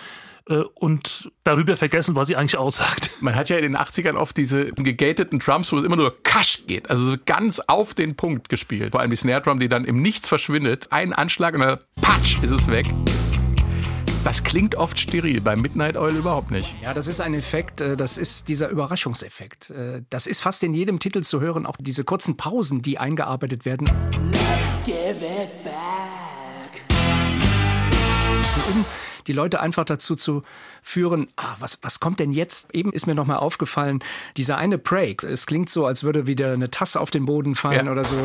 äh, 0.48 0.62
und 0.74 1.30
darüber 1.44 1.76
vergessen, 1.76 2.16
was 2.16 2.28
sie 2.28 2.36
eigentlich 2.36 2.56
aussagt. 2.56 3.10
Man 3.20 3.34
hat 3.34 3.48
ja 3.48 3.56
in 3.56 3.62
den 3.62 3.76
80ern 3.76 4.16
oft 4.16 4.36
diese 4.36 4.72
gegateten 4.72 5.38
Drums, 5.38 5.72
wo 5.72 5.78
es 5.78 5.84
immer 5.84 5.96
nur 5.96 6.22
Kasch 6.22 6.66
geht, 6.66 6.90
also 6.90 7.16
ganz 7.26 7.60
auf 7.60 7.94
den 7.94 8.16
Punkt 8.16 8.48
gespielt. 8.48 8.92
Vor 8.92 9.00
allem 9.00 9.10
die 9.10 9.16
Snare 9.16 9.42
Drum, 9.42 9.60
die 9.60 9.68
dann 9.68 9.84
im 9.84 10.02
Nichts 10.02 10.28
verschwindet. 10.28 10.88
Ein 10.90 11.12
Anschlag 11.12 11.54
und 11.54 11.60
dann 11.60 11.78
patsch 12.00 12.42
ist 12.42 12.50
es 12.50 12.70
weg. 12.70 12.86
Das 14.24 14.42
klingt 14.42 14.74
oft 14.74 14.98
steril, 14.98 15.40
bei 15.40 15.56
Midnight 15.56 15.96
Oil 15.96 16.14
überhaupt 16.14 16.50
nicht. 16.50 16.76
Ja, 16.82 16.92
das 16.92 17.06
ist 17.06 17.20
ein 17.20 17.34
Effekt, 17.34 17.80
äh, 17.80 17.96
das 17.96 18.18
ist 18.18 18.48
dieser 18.48 18.68
Überraschungseffekt. 18.68 19.70
Äh, 19.70 20.02
das 20.10 20.26
ist 20.26 20.40
fast 20.40 20.62
in 20.62 20.74
jedem 20.74 20.98
Titel 20.98 21.22
zu 21.22 21.40
hören, 21.40 21.66
auch 21.66 21.76
diese 21.78 22.04
kurzen 22.04 22.36
Pausen, 22.36 22.82
die 22.82 22.98
eingearbeitet 22.98 23.64
werden. 23.64 23.86
Let's 24.32 24.84
give 24.84 25.24
it 25.24 25.64
back 25.64 26.17
die 29.28 29.32
Leute 29.34 29.60
einfach 29.60 29.84
dazu 29.84 30.16
zu 30.16 30.42
führen, 30.82 31.28
ah, 31.36 31.54
was, 31.58 31.78
was 31.82 32.00
kommt 32.00 32.18
denn 32.18 32.32
jetzt? 32.32 32.74
Eben 32.74 32.92
ist 32.92 33.06
mir 33.06 33.14
nochmal 33.14 33.36
aufgefallen, 33.36 34.00
dieser 34.36 34.58
eine 34.58 34.78
Break, 34.78 35.22
es 35.22 35.46
klingt 35.46 35.70
so, 35.70 35.86
als 35.86 36.02
würde 36.02 36.26
wieder 36.26 36.52
eine 36.52 36.70
Tasse 36.70 37.00
auf 37.00 37.10
den 37.10 37.26
Boden 37.26 37.54
fallen 37.54 37.86
ja. 37.86 37.92
oder 37.92 38.04
so. 38.04 38.16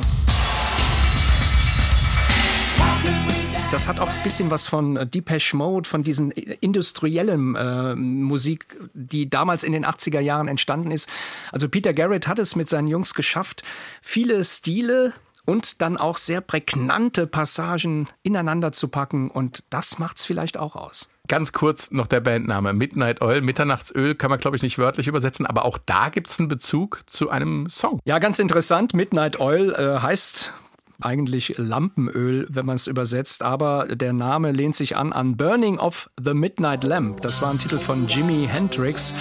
Das 3.72 3.88
hat 3.88 4.00
auch 4.00 4.08
ein 4.08 4.24
bisschen 4.24 4.52
was 4.52 4.68
von 4.68 4.98
äh, 4.98 5.08
Depeche 5.08 5.58
Mode, 5.58 5.90
von 5.90 6.04
diesen 6.04 6.30
industriellen 6.30 7.56
äh, 7.56 7.96
Musik, 7.96 8.68
die 8.94 9.30
damals 9.30 9.64
in 9.64 9.74
den 9.74 9.84
80er 9.84 10.20
Jahren 10.20 10.48
entstanden 10.48 10.92
ist. 10.92 11.10
Also 11.52 11.68
Peter 11.68 11.92
Garrett 11.92 12.28
hat 12.28 12.38
es 12.38 12.56
mit 12.56 12.70
seinen 12.70 12.88
Jungs 12.88 13.16
geschafft, 13.16 13.64
viele 14.04 14.44
Stile 14.44 15.14
und 15.46 15.82
dann 15.82 15.98
auch 15.98 16.18
sehr 16.18 16.42
prägnante 16.42 17.28
Passagen 17.28 18.08
ineinander 18.22 18.72
zu 18.72 18.88
packen 18.88 19.30
und 19.30 19.64
das 19.70 20.00
macht's 20.00 20.26
vielleicht 20.26 20.58
auch 20.58 20.76
aus. 20.76 21.10
Ganz 21.28 21.54
kurz 21.54 21.92
noch 21.92 22.08
der 22.08 22.20
Bandname 22.20 22.74
Midnight 22.74 23.22
Oil. 23.22 23.42
Mitternachtsöl 23.42 24.16
kann 24.16 24.30
man, 24.30 24.40
glaube 24.40 24.58
ich, 24.58 24.64
nicht 24.64 24.78
wörtlich 24.78 25.08
übersetzen, 25.08 25.46
aber 25.46 25.64
auch 25.64 25.78
da 25.78 26.10
gibt 26.10 26.28
es 26.28 26.40
einen 26.40 26.50
Bezug 26.50 27.02
zu 27.06 27.30
einem 27.30 27.70
Song. 27.70 28.00
Ja, 28.04 28.20
ganz 28.20 28.40
interessant. 28.40 28.94
Midnight 28.94 29.40
Oil 29.40 29.74
äh, 29.74 30.00
heißt 30.02 30.54
eigentlich 31.02 31.56
Lampenöl, 31.58 32.48
wenn 32.50 32.66
man 32.66 32.76
es 32.76 32.88
übersetzt, 32.88 33.44
aber 33.44 33.88
der 33.88 34.14
Name 34.14 34.52
lehnt 34.52 34.76
sich 34.76 34.96
an 34.96 35.14
an 35.14 35.38
Burning 35.38 35.78
of 35.80 36.10
the 36.22 36.34
Midnight 36.34 36.84
Lamp. 36.84 37.22
Das 37.22 37.42
war 37.42 37.50
ein 37.50 37.60
Titel 37.60 37.80
von 37.80 38.08
Jimi 38.08 38.48
Hendrix 38.50 39.14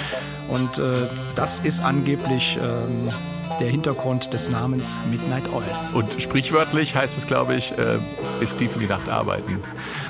und 0.49 0.79
äh, 0.79 1.09
das 1.35 1.61
ist 1.61 1.81
angeblich 1.81 2.59
ähm, 2.61 3.11
der 3.61 3.69
Hintergrund 3.69 4.33
des 4.33 4.51
Namens 4.51 5.01
Midnight 5.11 5.45
Oil. 5.53 5.63
Und 5.95 6.21
sprichwörtlich 6.21 6.95
heißt 6.95 7.19
es, 7.19 7.27
glaube 7.27 7.55
ich, 7.55 7.73
äh, 7.73 7.99
bis 8.41 8.57
tief 8.57 8.75
in 8.75 8.81
die 8.81 8.87
Nacht 8.87 9.09
arbeiten. 9.09 9.59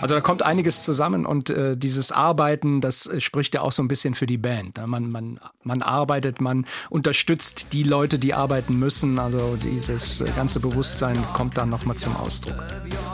Also 0.00 0.14
da 0.14 0.20
kommt 0.20 0.42
einiges 0.42 0.82
zusammen 0.84 1.26
und 1.26 1.50
äh, 1.50 1.76
dieses 1.76 2.12
Arbeiten, 2.12 2.80
das 2.80 3.10
spricht 3.18 3.54
ja 3.54 3.60
auch 3.60 3.72
so 3.72 3.82
ein 3.82 3.88
bisschen 3.88 4.14
für 4.14 4.26
die 4.26 4.38
Band. 4.38 4.84
Man, 4.86 5.10
man, 5.10 5.40
man 5.62 5.82
arbeitet, 5.82 6.40
man 6.40 6.66
unterstützt 6.90 7.68
die 7.72 7.82
Leute, 7.82 8.18
die 8.18 8.34
arbeiten 8.34 8.78
müssen. 8.78 9.18
Also 9.18 9.56
dieses 9.62 10.24
ganze 10.36 10.60
Bewusstsein 10.60 11.18
kommt 11.34 11.56
dann 11.56 11.70
nochmal 11.70 11.96
zum 11.96 12.16
Ausdruck. 12.16 12.62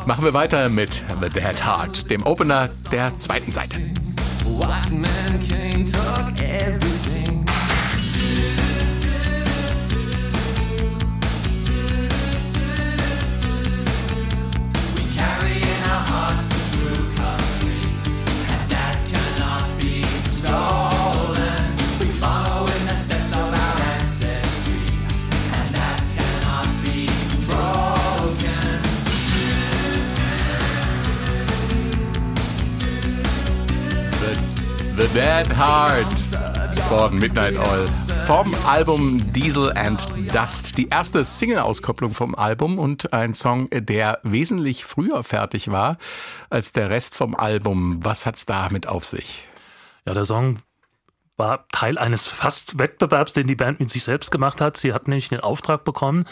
Machen 0.07 0.25
wir 0.25 0.35
weiter 0.35 0.69
mit 0.69 1.03
The 1.21 1.29
Dead 1.29 1.65
Heart, 1.65 2.11
dem 2.11 2.25
Opener 2.25 2.69
der 2.93 3.19
zweiten 3.19 3.53
Seite. 3.53 3.77
White 4.59 4.91
man 4.91 5.49
came, 5.49 5.85
took 5.85 6.41
everything. 6.41 7.18
Dead 35.19 35.49
Heart 35.59 36.07
von 36.89 37.19
Midnight 37.19 37.57
Oil. 37.57 37.89
Vom 38.25 38.55
Album 38.69 39.33
Diesel 39.33 39.77
and 39.77 40.01
Dust. 40.33 40.79
Die 40.79 40.91
erste 40.91 41.25
Single-Auskopplung 41.25 42.15
vom 42.15 42.37
Album 42.37 42.79
und 42.79 43.13
ein 43.13 43.35
Song, 43.35 43.69
der 43.73 44.21
wesentlich 44.23 44.85
früher 44.85 45.25
fertig 45.25 45.73
war 45.73 45.99
als 46.51 46.71
der 46.71 46.91
Rest 46.91 47.17
vom 47.17 47.35
Album. 47.35 47.99
Was 48.05 48.27
hat's 48.27 48.47
damit 48.47 48.87
auf 48.87 49.05
sich? 49.05 49.49
Ja, 50.07 50.15
der 50.15 50.25
Song 50.25 50.61
war 51.37 51.67
Teil 51.73 51.99
eines 51.99 52.29
fast 52.29 52.79
Wettbewerbs, 52.79 53.33
den 53.33 53.49
die 53.49 53.57
Band 53.57 53.81
mit 53.81 53.91
sich 53.91 54.05
selbst 54.05 54.31
gemacht 54.31 54.61
hat. 54.61 54.77
Sie 54.77 54.93
hat 54.93 55.09
nämlich 55.09 55.31
den 55.31 55.41
Auftrag 55.41 55.83
bekommen, 55.83 56.27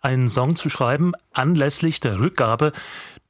einen 0.00 0.30
Song 0.30 0.56
zu 0.56 0.70
schreiben 0.70 1.12
anlässlich 1.34 2.00
der 2.00 2.18
Rückgabe 2.18 2.72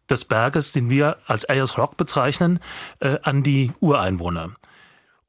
des 0.08 0.24
Berges, 0.24 0.70
den 0.70 0.88
wir 0.88 1.16
als 1.26 1.46
Ayers 1.46 1.78
Rock 1.78 1.96
bezeichnen, 1.96 2.60
äh, 3.00 3.18
an 3.24 3.42
die 3.42 3.72
Ureinwohner. 3.80 4.50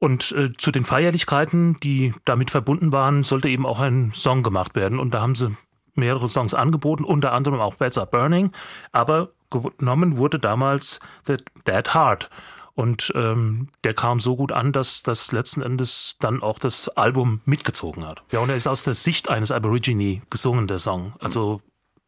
Und 0.02 0.32
äh, 0.32 0.52
zu 0.58 0.72
den 0.72 0.84
Feierlichkeiten, 0.84 1.76
die 1.80 2.12
damit 2.24 2.50
verbunden 2.50 2.90
waren, 2.90 3.22
sollte 3.22 3.48
eben 3.48 3.64
auch 3.64 3.78
ein 3.78 4.10
Song 4.12 4.42
gemacht 4.42 4.74
werden. 4.74 4.98
Und 4.98 5.14
da 5.14 5.20
haben 5.20 5.36
sie 5.36 5.56
mehrere 5.94 6.28
Songs 6.28 6.54
angeboten, 6.54 7.04
unter 7.04 7.30
anderem 7.30 7.60
auch 7.60 7.76
Beds 7.76 7.98
Are 7.98 8.08
Burning. 8.08 8.50
Aber 8.90 9.28
genommen 9.48 10.16
wurde 10.16 10.40
damals 10.40 10.98
The 11.28 11.36
Dead 11.68 11.94
Heart. 11.94 12.30
Und 12.74 13.12
ähm, 13.14 13.68
der 13.84 13.94
kam 13.94 14.18
so 14.18 14.34
gut 14.34 14.50
an, 14.50 14.72
dass 14.72 15.04
das 15.04 15.30
letzten 15.30 15.62
Endes 15.62 16.16
dann 16.18 16.42
auch 16.42 16.58
das 16.58 16.88
Album 16.88 17.40
mitgezogen 17.44 18.04
hat. 18.04 18.24
Ja, 18.32 18.40
und 18.40 18.50
er 18.50 18.56
ist 18.56 18.66
aus 18.66 18.82
der 18.82 18.94
Sicht 18.94 19.30
eines 19.30 19.52
Aborigine 19.52 20.20
gesungen, 20.30 20.66
der 20.66 20.80
Song. 20.80 21.12
Also 21.20 21.60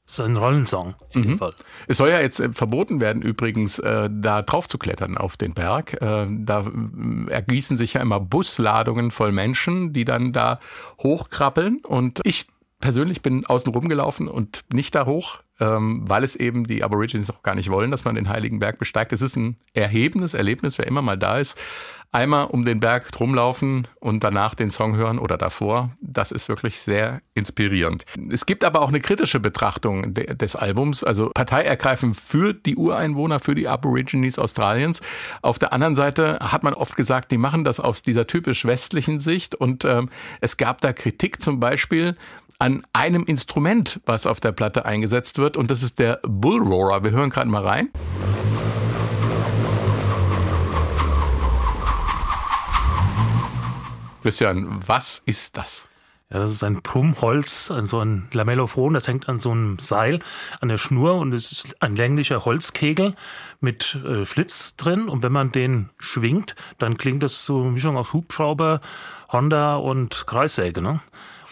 es 0.06 0.18
ist 0.18 0.20
ein 0.20 0.36
Rollensong 0.36 0.94
in 1.10 1.20
mhm. 1.20 1.24
dem 1.24 1.38
Fall. 1.38 1.54
Es 1.88 1.96
soll 1.96 2.10
ja 2.10 2.20
jetzt 2.20 2.38
äh, 2.38 2.52
verboten 2.52 3.00
werden, 3.00 3.22
übrigens, 3.22 3.78
äh, 3.78 4.10
da 4.12 4.42
drauf 4.42 4.68
zu 4.68 4.76
klettern 4.76 5.16
auf 5.16 5.36
den 5.36 5.54
Berg. 5.54 5.94
Äh, 5.94 6.26
da 6.30 6.60
äh, 6.60 7.30
ergießen 7.30 7.76
sich 7.76 7.94
ja 7.94 8.02
immer 8.02 8.20
Busladungen 8.20 9.10
voll 9.10 9.32
Menschen, 9.32 9.92
die 9.92 10.04
dann 10.04 10.32
da 10.32 10.60
hochkrabbeln. 11.02 11.80
Und 11.86 12.20
ich 12.24 12.48
persönlich 12.80 13.22
bin 13.22 13.46
außen 13.46 13.72
rumgelaufen 13.72 14.28
und 14.28 14.60
nicht 14.72 14.94
da 14.94 15.06
hoch 15.06 15.40
ähm, 15.60 16.02
weil 16.06 16.24
es 16.24 16.36
eben 16.36 16.66
die 16.66 16.82
Aborigines 16.82 17.30
auch 17.30 17.42
gar 17.42 17.54
nicht 17.54 17.70
wollen, 17.70 17.90
dass 17.90 18.04
man 18.04 18.16
den 18.16 18.28
Heiligen 18.28 18.58
Berg 18.58 18.78
besteigt. 18.78 19.12
Es 19.12 19.22
ist 19.22 19.36
ein 19.36 19.56
erhebendes 19.72 20.34
Erlebnis, 20.34 20.78
wer 20.78 20.86
immer 20.86 21.02
mal 21.02 21.16
da 21.16 21.38
ist. 21.38 21.56
Einmal 22.14 22.44
um 22.44 22.64
den 22.64 22.78
Berg 22.78 23.10
drumlaufen 23.10 23.88
und 23.98 24.22
danach 24.22 24.54
den 24.54 24.70
Song 24.70 24.94
hören 24.94 25.18
oder 25.18 25.36
davor, 25.36 25.90
das 26.00 26.30
ist 26.30 26.48
wirklich 26.48 26.78
sehr 26.78 27.22
inspirierend. 27.34 28.06
Es 28.30 28.46
gibt 28.46 28.62
aber 28.62 28.82
auch 28.82 28.88
eine 28.88 29.00
kritische 29.00 29.40
Betrachtung 29.40 30.14
de 30.14 30.32
des 30.36 30.54
Albums, 30.54 31.02
also 31.02 31.30
Partei 31.34 31.64
ergreifen 31.64 32.14
für 32.14 32.54
die 32.54 32.76
Ureinwohner, 32.76 33.40
für 33.40 33.56
die 33.56 33.66
Aborigines 33.66 34.38
Australiens. 34.38 35.00
Auf 35.42 35.58
der 35.58 35.72
anderen 35.72 35.96
Seite 35.96 36.38
hat 36.40 36.62
man 36.62 36.74
oft 36.74 36.94
gesagt, 36.94 37.32
die 37.32 37.36
machen 37.36 37.64
das 37.64 37.80
aus 37.80 38.02
dieser 38.02 38.28
typisch 38.28 38.64
westlichen 38.64 39.18
Sicht 39.18 39.56
und 39.56 39.84
ähm, 39.84 40.08
es 40.40 40.56
gab 40.56 40.82
da 40.82 40.92
Kritik 40.92 41.42
zum 41.42 41.58
Beispiel 41.58 42.14
an 42.60 42.86
einem 42.92 43.24
Instrument, 43.24 44.00
was 44.06 44.28
auf 44.28 44.38
der 44.38 44.52
Platte 44.52 44.84
eingesetzt 44.84 45.38
wird 45.38 45.56
und 45.56 45.68
das 45.68 45.82
ist 45.82 45.98
der 45.98 46.20
Bull 46.22 46.62
Roarer. 46.62 47.02
Wir 47.02 47.10
hören 47.10 47.30
gerade 47.30 47.48
mal 47.50 47.66
rein. 47.66 47.88
Christian, 54.24 54.80
was 54.86 55.22
ist 55.26 55.58
das? 55.58 55.86
Ja, 56.30 56.38
das 56.38 56.50
ist 56.50 56.64
ein 56.64 56.80
Pummholz, 56.80 57.66
so 57.66 57.98
ein 57.98 58.26
Lamellophon, 58.32 58.94
das 58.94 59.06
hängt 59.06 59.28
an 59.28 59.38
so 59.38 59.50
einem 59.50 59.78
Seil 59.78 60.20
an 60.62 60.70
der 60.70 60.78
Schnur 60.78 61.16
und 61.16 61.34
es 61.34 61.52
ist 61.52 61.82
ein 61.82 61.94
länglicher 61.94 62.46
Holzkegel 62.46 63.16
mit 63.60 63.98
äh, 64.02 64.24
Schlitz 64.24 64.76
drin 64.76 65.10
und 65.10 65.22
wenn 65.22 65.32
man 65.32 65.52
den 65.52 65.90
schwingt, 65.98 66.56
dann 66.78 66.96
klingt 66.96 67.22
das 67.22 67.44
so 67.44 67.60
eine 67.60 67.72
Mischung 67.72 67.98
aus 67.98 68.14
Hubschrauber, 68.14 68.80
Honda 69.30 69.76
und 69.76 70.24
Kreissäge. 70.26 70.80
Ne? 70.80 71.00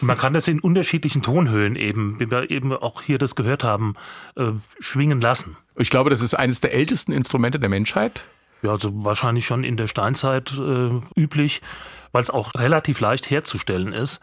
Und 0.01 0.07
man 0.07 0.17
kann 0.17 0.33
das 0.33 0.47
in 0.47 0.59
unterschiedlichen 0.59 1.21
Tonhöhen 1.21 1.75
eben, 1.75 2.19
wie 2.19 2.31
wir 2.31 2.49
eben 2.49 2.73
auch 2.73 3.03
hier 3.03 3.19
das 3.19 3.35
gehört 3.35 3.63
haben, 3.63 3.93
äh, 4.35 4.45
schwingen 4.79 5.21
lassen. 5.21 5.57
Ich 5.75 5.91
glaube, 5.91 6.09
das 6.09 6.23
ist 6.23 6.33
eines 6.33 6.59
der 6.59 6.73
ältesten 6.73 7.11
Instrumente 7.11 7.59
der 7.59 7.69
Menschheit. 7.69 8.25
Ja, 8.63 8.71
also 8.71 8.91
wahrscheinlich 9.03 9.45
schon 9.45 9.63
in 9.63 9.77
der 9.77 9.87
Steinzeit 9.87 10.57
äh, 10.57 11.01
üblich, 11.15 11.61
weil 12.11 12.21
es 12.21 12.29
auch 12.29 12.55
relativ 12.55 12.99
leicht 12.99 13.29
herzustellen 13.29 13.93
ist. 13.93 14.21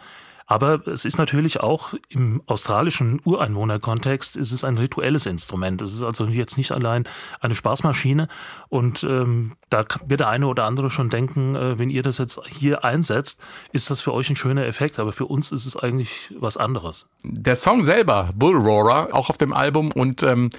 Aber 0.51 0.85
es 0.89 1.05
ist 1.05 1.17
natürlich 1.17 1.61
auch 1.61 1.95
im 2.09 2.43
australischen 2.47 3.21
Ureinwohnerkontext 3.23 4.37
ist 4.37 4.51
es 4.51 4.65
ein 4.65 4.77
rituelles 4.77 5.27
Instrument. 5.27 5.81
Es 5.81 5.95
ist 5.95 6.03
also 6.03 6.25
jetzt 6.25 6.59
nicht 6.59 6.73
allein 6.73 7.05
eine 7.41 7.55
Spaßmaschine. 7.55 8.27
Und 8.69 9.05
ähm, 9.05 9.53
da 9.69 9.85
wird 10.09 10.19
der 10.19 10.29
eine 10.29 10.49
oder 10.49 10.65
andere 10.65 10.91
schon 10.91 11.09
denken, 11.09 11.55
äh, 11.55 11.79
wenn 11.79 11.89
ihr 11.89 12.03
das 12.03 12.19
jetzt 12.19 12.41
hier 12.49 12.85
einsetzt, 12.85 13.41
ist 13.71 13.93
das 13.93 14.01
für 14.01 14.13
euch 14.13 14.29
ein 14.29 14.35
schöner 14.35 14.67
Effekt. 14.67 14.99
Aber 14.99 15.13
für 15.13 15.27
uns 15.27 15.53
ist 15.53 15.67
es 15.67 15.77
eigentlich 15.77 16.35
was 16.37 16.57
anderes. 16.57 17.09
Der 17.23 17.55
Song 17.55 17.85
selber, 17.85 18.31
Bull 18.35 18.57
Roarer, 18.57 19.11
auch 19.15 19.31
auf 19.31 19.39
dem 19.39 19.53
Album 19.53 19.93
und 19.93 20.25
ähm, 20.25 20.51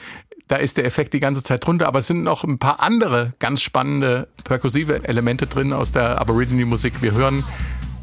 da 0.52 0.58
ist 0.58 0.76
der 0.76 0.84
Effekt 0.84 1.14
die 1.14 1.22
ganze 1.22 1.44
Zeit 1.44 1.66
drunter, 1.66 1.88
aber 1.88 2.00
es 2.00 2.08
sind 2.08 2.24
noch 2.24 2.44
ein 2.44 2.60
paar 2.60 2.82
andere 2.82 3.32
ganz 3.40 3.62
spannende 3.62 4.28
perkussive 4.44 5.08
Elemente 5.08 5.48
drin 5.48 5.72
aus 5.72 5.94
der 5.94 6.20
Aborigine-Musik. 6.20 7.02
Wir 7.02 7.14
hören 7.14 7.46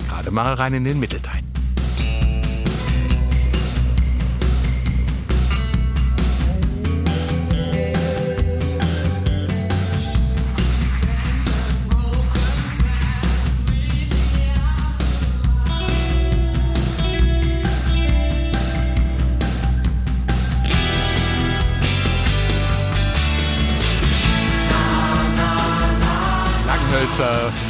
gerade 0.09 0.31
mal 0.31 0.55
rein 0.55 0.73
in 0.73 0.85
den 0.85 0.99
Mittelteil. 0.99 1.43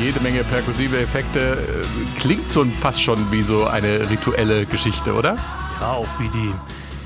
Jede 0.00 0.20
Menge 0.20 0.44
perkussive 0.44 0.98
Effekte. 1.00 1.84
Klingt 2.18 2.50
so 2.50 2.64
fast 2.80 3.02
schon 3.02 3.18
wie 3.32 3.42
so 3.42 3.66
eine 3.66 4.08
rituelle 4.08 4.66
Geschichte, 4.66 5.14
oder? 5.14 5.36
Ja, 5.80 5.92
auch 5.92 6.08
wie 6.18 6.28
die 6.28 6.52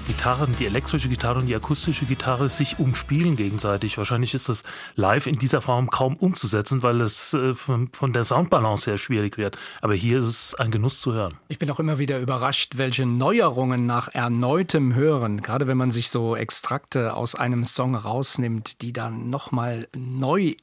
Gitarren, 0.06 0.54
die 0.58 0.66
elektrische 0.66 1.08
Gitarre 1.08 1.38
und 1.38 1.46
die 1.46 1.54
akustische 1.54 2.04
Gitarre 2.06 2.48
sich 2.48 2.78
umspielen 2.78 3.36
gegenseitig. 3.36 3.98
Wahrscheinlich 3.98 4.34
ist 4.34 4.48
das 4.48 4.64
live 4.96 5.26
in 5.26 5.38
dieser 5.38 5.60
Form 5.60 5.90
kaum 5.90 6.16
umzusetzen, 6.16 6.82
weil 6.82 7.00
es 7.00 7.34
äh, 7.34 7.54
von, 7.54 7.88
von, 7.88 8.12
der 8.12 8.24
Soundbalance 8.24 8.90
her 8.90 8.98
schwierig 8.98 9.38
wird. 9.38 9.58
Aber 9.80 9.94
hier 9.94 10.18
ist 10.18 10.24
es 10.24 10.54
ein 10.54 10.70
Genuss 10.70 11.00
zu 11.00 11.12
hören. 11.12 11.34
Ich 11.48 11.58
bin 11.58 11.70
auch 11.70 11.78
immer 11.78 11.98
wieder 11.98 12.18
überrascht, 12.18 12.72
welche 12.76 13.06
Neuerungen 13.06 13.86
nach 13.86 14.08
erneutem 14.12 14.94
Hören, 14.94 15.40
gerade 15.40 15.66
wenn 15.66 15.76
man 15.76 15.92
sich 15.92 16.10
so 16.10 16.34
Extrakte 16.34 17.14
aus 17.14 17.34
einem 17.34 17.64
Song 17.64 17.94
rausnimmt, 17.94 18.82
die 18.82 18.92
dann 18.92 19.30
nochmal 19.30 19.88
neu 19.96 20.54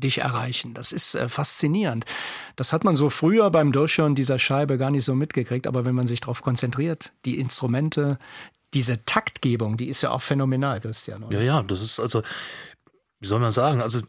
dich 0.00 0.18
erreichen. 0.18 0.74
Das 0.74 0.92
ist 0.92 1.14
äh, 1.14 1.28
faszinierend. 1.28 2.04
Das 2.56 2.72
hat 2.72 2.84
man 2.84 2.96
so 2.96 3.10
früher 3.10 3.50
beim 3.50 3.72
Durchhören 3.72 4.14
dieser 4.14 4.38
Scheibe 4.38 4.78
gar 4.78 4.90
nicht 4.90 5.04
so 5.04 5.14
mitgekriegt, 5.14 5.66
aber 5.66 5.84
wenn 5.84 5.94
man 5.94 6.06
sich 6.06 6.20
darauf 6.20 6.42
konzentriert, 6.42 7.12
die 7.24 7.38
Instrumente, 7.38 8.18
diese 8.74 9.04
Taktgebung, 9.04 9.76
die 9.76 9.88
ist 9.88 10.02
ja 10.02 10.10
auch 10.10 10.22
phänomenal, 10.22 10.80
Christian. 10.80 11.24
Oder? 11.24 11.38
Ja, 11.38 11.44
ja, 11.44 11.62
das 11.62 11.82
ist 11.82 12.00
also, 12.00 12.22
wie 13.20 13.26
soll 13.26 13.40
man 13.40 13.52
sagen, 13.52 13.80
also 13.80 14.00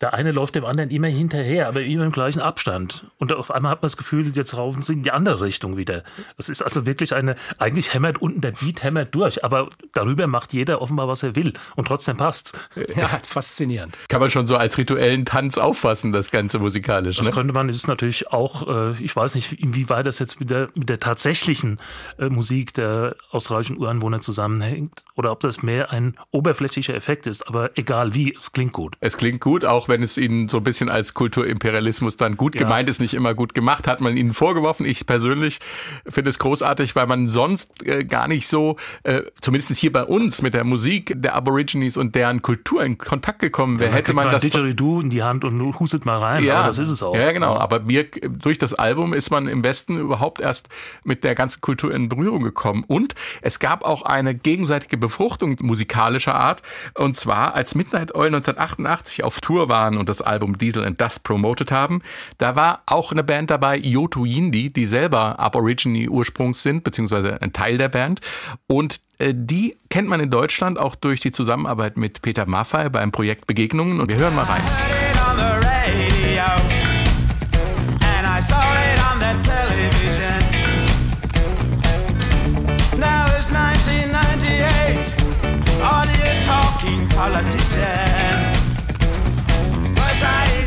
der 0.00 0.12
eine 0.12 0.32
läuft 0.32 0.56
dem 0.56 0.64
anderen 0.64 0.90
immer 0.90 1.06
hinterher, 1.06 1.68
aber 1.68 1.82
immer 1.82 2.04
im 2.04 2.12
gleichen 2.12 2.40
Abstand. 2.40 3.06
Und 3.18 3.32
auf 3.32 3.50
einmal 3.50 3.70
hat 3.70 3.82
man 3.82 3.86
das 3.86 3.96
Gefühl, 3.96 4.32
jetzt 4.34 4.56
raufen 4.56 4.82
sie 4.82 4.94
in 4.94 5.02
die 5.04 5.12
andere 5.12 5.40
Richtung 5.40 5.76
wieder. 5.76 6.02
Das 6.36 6.48
ist 6.48 6.62
also 6.62 6.84
wirklich 6.84 7.14
eine, 7.14 7.36
eigentlich 7.58 7.94
hämmert 7.94 8.20
unten 8.20 8.40
der 8.40 8.50
Beat 8.52 8.82
hämmert 8.82 9.14
durch, 9.14 9.44
aber 9.44 9.70
darüber 9.92 10.26
macht 10.26 10.52
jeder 10.52 10.82
offenbar, 10.82 11.06
was 11.06 11.22
er 11.22 11.36
will. 11.36 11.52
Und 11.76 11.86
trotzdem 11.88 12.16
passt's. 12.16 12.52
Ja, 12.96 13.08
faszinierend. 13.08 13.96
Kann 14.08 14.20
man 14.20 14.30
schon 14.30 14.46
so 14.46 14.56
als 14.56 14.78
rituellen 14.78 15.24
Tanz 15.24 15.58
auffassen, 15.58 16.12
das 16.12 16.30
Ganze 16.30 16.58
musikalisch. 16.58 17.16
Das 17.16 17.26
ne? 17.26 17.32
könnte 17.32 17.52
man, 17.52 17.68
ist 17.68 17.88
natürlich 17.88 18.30
auch, 18.30 18.68
äh, 18.68 19.02
ich 19.02 19.16
weiß 19.16 19.34
nicht, 19.34 19.52
inwieweit 19.52 20.06
das 20.06 20.18
jetzt 20.18 20.38
mit 20.38 20.50
der, 20.50 20.68
mit 20.74 20.88
der 20.88 21.00
tatsächlichen 21.00 21.78
äh, 22.18 22.28
Musik 22.28 22.74
der 22.74 23.16
australischen 23.30 23.78
Ureinwohner 23.78 24.20
zusammenhängt 24.20 25.04
oder 25.14 25.32
ob 25.32 25.40
das 25.40 25.62
mehr 25.62 25.90
ein 25.92 26.16
oberflächlicher 26.30 26.94
Effekt 26.94 27.26
ist. 27.26 27.48
Aber 27.48 27.70
egal 27.76 28.14
wie, 28.14 28.34
es 28.34 28.52
klingt 28.52 28.72
gut. 28.72 28.94
Es 29.00 29.16
klingt 29.16 29.40
gut, 29.40 29.64
auch 29.64 29.83
auch 29.84 29.88
wenn 29.88 30.02
es 30.02 30.16
ihnen 30.16 30.48
so 30.48 30.58
ein 30.58 30.64
bisschen 30.64 30.88
als 30.88 31.14
Kulturimperialismus 31.14 32.16
dann 32.16 32.36
gut 32.36 32.54
ja. 32.54 32.62
gemeint 32.62 32.88
ist, 32.88 33.00
nicht 33.00 33.14
immer 33.14 33.34
gut 33.34 33.54
gemacht, 33.54 33.86
hat 33.86 34.00
man 34.00 34.16
ihnen 34.16 34.32
vorgeworfen. 34.32 34.86
Ich 34.86 35.06
persönlich 35.06 35.58
finde 36.06 36.30
es 36.30 36.38
großartig, 36.38 36.96
weil 36.96 37.06
man 37.06 37.28
sonst 37.28 37.86
äh, 37.86 38.04
gar 38.04 38.28
nicht 38.28 38.48
so, 38.48 38.76
äh, 39.02 39.22
zumindest 39.40 39.74
hier 39.76 39.92
bei 39.92 40.04
uns 40.04 40.42
mit 40.42 40.54
der 40.54 40.64
Musik 40.64 41.12
der 41.16 41.34
Aborigines 41.34 41.96
und 41.96 42.14
deren 42.14 42.40
Kultur 42.40 42.82
in 42.82 42.96
Kontakt 42.96 43.40
gekommen 43.40 43.78
wäre, 43.78 43.90
ja, 43.90 43.96
hätte 43.96 44.14
man 44.14 44.30
das. 44.30 44.42
Didgeridoo 44.42 45.00
in 45.00 45.10
die 45.10 45.22
Hand 45.22 45.44
und 45.44 45.78
hustet 45.78 46.06
mal 46.06 46.18
rein. 46.18 46.44
Ja, 46.44 46.66
das 46.66 46.78
ist 46.78 46.88
es 46.88 47.02
auch. 47.02 47.14
Ja, 47.14 47.32
genau. 47.32 47.56
Aber 47.56 47.80
mir, 47.80 48.04
durch 48.04 48.58
das 48.58 48.74
Album 48.74 49.12
ist 49.12 49.30
man 49.30 49.48
im 49.48 49.62
Westen 49.62 49.98
überhaupt 49.98 50.40
erst 50.40 50.68
mit 51.02 51.24
der 51.24 51.34
ganzen 51.34 51.60
Kultur 51.60 51.92
in 51.92 52.08
Berührung 52.08 52.42
gekommen. 52.42 52.84
Und 52.86 53.14
es 53.42 53.58
gab 53.58 53.84
auch 53.84 54.02
eine 54.02 54.34
gegenseitige 54.34 54.96
Befruchtung 54.96 55.56
musikalischer 55.60 56.34
Art. 56.34 56.62
Und 56.94 57.16
zwar 57.16 57.54
als 57.54 57.74
Midnight 57.74 58.14
Oil 58.14 58.26
1988 58.26 59.24
auf 59.24 59.40
Tour 59.40 59.68
war 59.68 59.73
waren 59.74 59.96
und 59.96 60.08
das 60.08 60.22
Album 60.22 60.56
Diesel 60.56 60.84
and 60.86 61.00
Dust 61.00 61.24
promotet 61.24 61.72
haben. 61.72 62.00
Da 62.38 62.54
war 62.54 62.82
auch 62.86 63.10
eine 63.10 63.24
Band 63.24 63.50
dabei, 63.50 63.76
Yoto 63.76 64.24
Yindi, 64.24 64.72
die 64.72 64.86
selber 64.86 65.40
Aborigine 65.40 66.08
Ursprungs 66.08 66.62
sind, 66.62 66.84
beziehungsweise 66.84 67.42
ein 67.42 67.52
Teil 67.52 67.76
der 67.76 67.88
Band. 67.88 68.20
Und 68.68 69.00
äh, 69.18 69.34
die 69.34 69.76
kennt 69.90 70.08
man 70.08 70.20
in 70.20 70.30
Deutschland 70.30 70.78
auch 70.78 70.94
durch 70.94 71.18
die 71.18 71.32
Zusammenarbeit 71.32 71.96
mit 71.96 72.22
Peter 72.22 72.46
Maffay 72.46 72.88
beim 72.88 73.10
Projekt 73.10 73.48
Begegnungen. 73.48 74.00
Und 74.00 74.08
wir 74.08 74.16
hören 74.16 74.36
mal 74.36 74.44
rein 74.44 74.62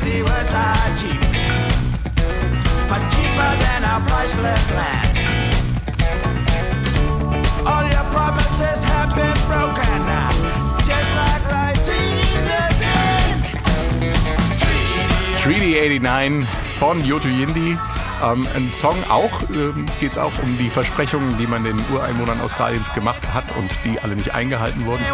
fancy 0.07 0.21
words 0.23 0.53
cheap, 0.99 1.21
but 2.89 3.01
cheaper 3.11 3.51
than 3.59 3.83
our 3.83 4.01
priceless 4.01 4.71
land. 4.71 5.17
All 7.65 7.83
your 7.83 8.05
promises 8.11 8.83
have 8.83 9.13
been 9.15 9.37
broken 9.47 10.05
now, 10.05 10.29
just 10.85 11.11
like 11.15 11.47
Treaty 15.39 15.75
89 15.75 16.45
von 16.77 16.99
Yoto 17.05 17.27
Yindi. 17.27 17.77
Ähm, 18.21 18.47
ein 18.55 18.69
Song 18.71 18.95
auch, 19.09 19.31
ähm, 19.53 19.85
geht 19.99 20.11
es 20.11 20.17
auch 20.17 20.33
um 20.41 20.57
die 20.57 20.69
Versprechungen, 20.69 21.37
die 21.37 21.47
man 21.47 21.63
den 21.63 21.79
Ureinwohnern 21.93 22.41
Australiens 22.41 22.91
gemacht 22.93 23.21
hat 23.33 23.45
und 23.55 23.69
die 23.85 23.99
alle 23.99 24.15
nicht 24.15 24.33
eingehalten 24.33 24.85
wurden. 24.85 25.05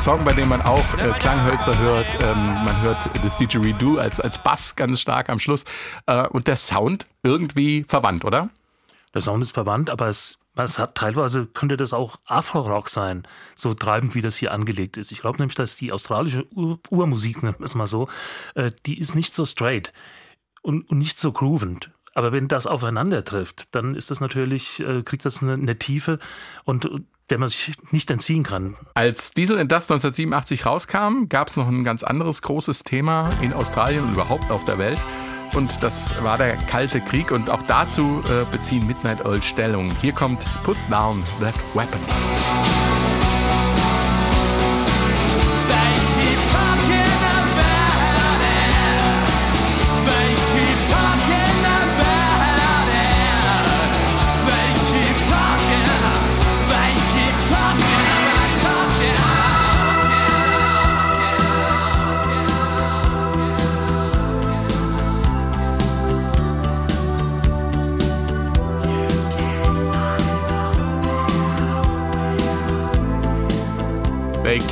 Song, 0.00 0.24
bei 0.24 0.32
dem 0.32 0.48
man 0.48 0.62
auch 0.62 0.82
äh, 0.96 1.10
Klanghölzer 1.18 1.78
hört. 1.78 2.06
Ähm, 2.22 2.64
man 2.64 2.80
hört 2.80 2.96
das 3.22 3.36
Didgeridoo 3.36 3.98
als, 3.98 4.18
als 4.18 4.42
Bass 4.42 4.74
ganz 4.74 4.98
stark 4.98 5.28
am 5.28 5.38
Schluss. 5.38 5.66
Äh, 6.06 6.26
und 6.28 6.46
der 6.46 6.56
Sound 6.56 7.04
irgendwie 7.22 7.84
verwandt, 7.86 8.24
oder? 8.24 8.48
Der 9.12 9.20
Sound 9.20 9.42
ist 9.42 9.52
verwandt, 9.52 9.90
aber 9.90 10.08
es 10.08 10.38
es 10.56 10.78
hat 10.78 10.94
teilweise 10.94 11.46
könnte 11.46 11.76
das 11.76 11.92
auch 11.92 12.16
Afro-Rock 12.24 12.88
sein, 12.88 13.26
so 13.54 13.72
treibend 13.72 14.14
wie 14.14 14.20
das 14.22 14.36
hier 14.36 14.52
angelegt 14.52 14.96
ist. 14.96 15.12
Ich 15.12 15.20
glaube 15.20 15.38
nämlich, 15.38 15.54
dass 15.54 15.76
die 15.76 15.92
australische 15.92 16.46
Ur 16.54 16.78
Urmusik, 16.88 17.42
nennen 17.42 17.56
wir 17.58 17.64
es 17.64 17.74
mal 17.74 17.86
so, 17.86 18.08
äh, 18.54 18.70
die 18.86 18.98
ist 18.98 19.14
nicht 19.14 19.34
so 19.34 19.44
straight 19.44 19.92
und, 20.62 20.88
und 20.90 20.98
nicht 20.98 21.18
so 21.18 21.30
groovend. 21.30 21.90
Aber 22.14 22.32
wenn 22.32 22.48
das 22.48 22.66
aufeinander 22.66 23.24
trifft, 23.24 23.74
dann 23.74 23.94
ist 23.94 24.10
das 24.10 24.20
natürlich, 24.20 24.80
äh, 24.80 25.02
kriegt 25.02 25.24
das 25.24 25.42
eine, 25.42 25.54
eine 25.54 25.78
Tiefe 25.78 26.18
und 26.64 26.88
der 27.30 27.38
man 27.38 27.48
sich 27.48 27.74
nicht 27.90 28.10
entziehen 28.10 28.42
kann. 28.42 28.76
Als 28.94 29.32
Diesel 29.32 29.58
and 29.58 29.70
Dust 29.70 29.90
1987 29.90 30.66
rauskam, 30.66 31.28
gab 31.28 31.48
es 31.48 31.56
noch 31.56 31.68
ein 31.68 31.84
ganz 31.84 32.02
anderes 32.02 32.42
großes 32.42 32.82
Thema 32.82 33.30
in 33.40 33.52
Australien 33.52 34.04
und 34.04 34.12
überhaupt 34.12 34.50
auf 34.50 34.64
der 34.64 34.78
Welt 34.78 35.00
und 35.54 35.82
das 35.82 36.14
war 36.22 36.38
der 36.38 36.56
Kalte 36.56 37.00
Krieg 37.00 37.30
und 37.30 37.50
auch 37.50 37.62
dazu 37.62 38.22
äh, 38.28 38.44
beziehen 38.50 38.86
Midnight 38.86 39.24
Oil 39.24 39.42
Stellung. 39.42 39.94
Hier 40.00 40.12
kommt 40.12 40.44
Put 40.64 40.76
Down 40.90 41.22
That 41.40 41.54
Weapon. 41.74 42.89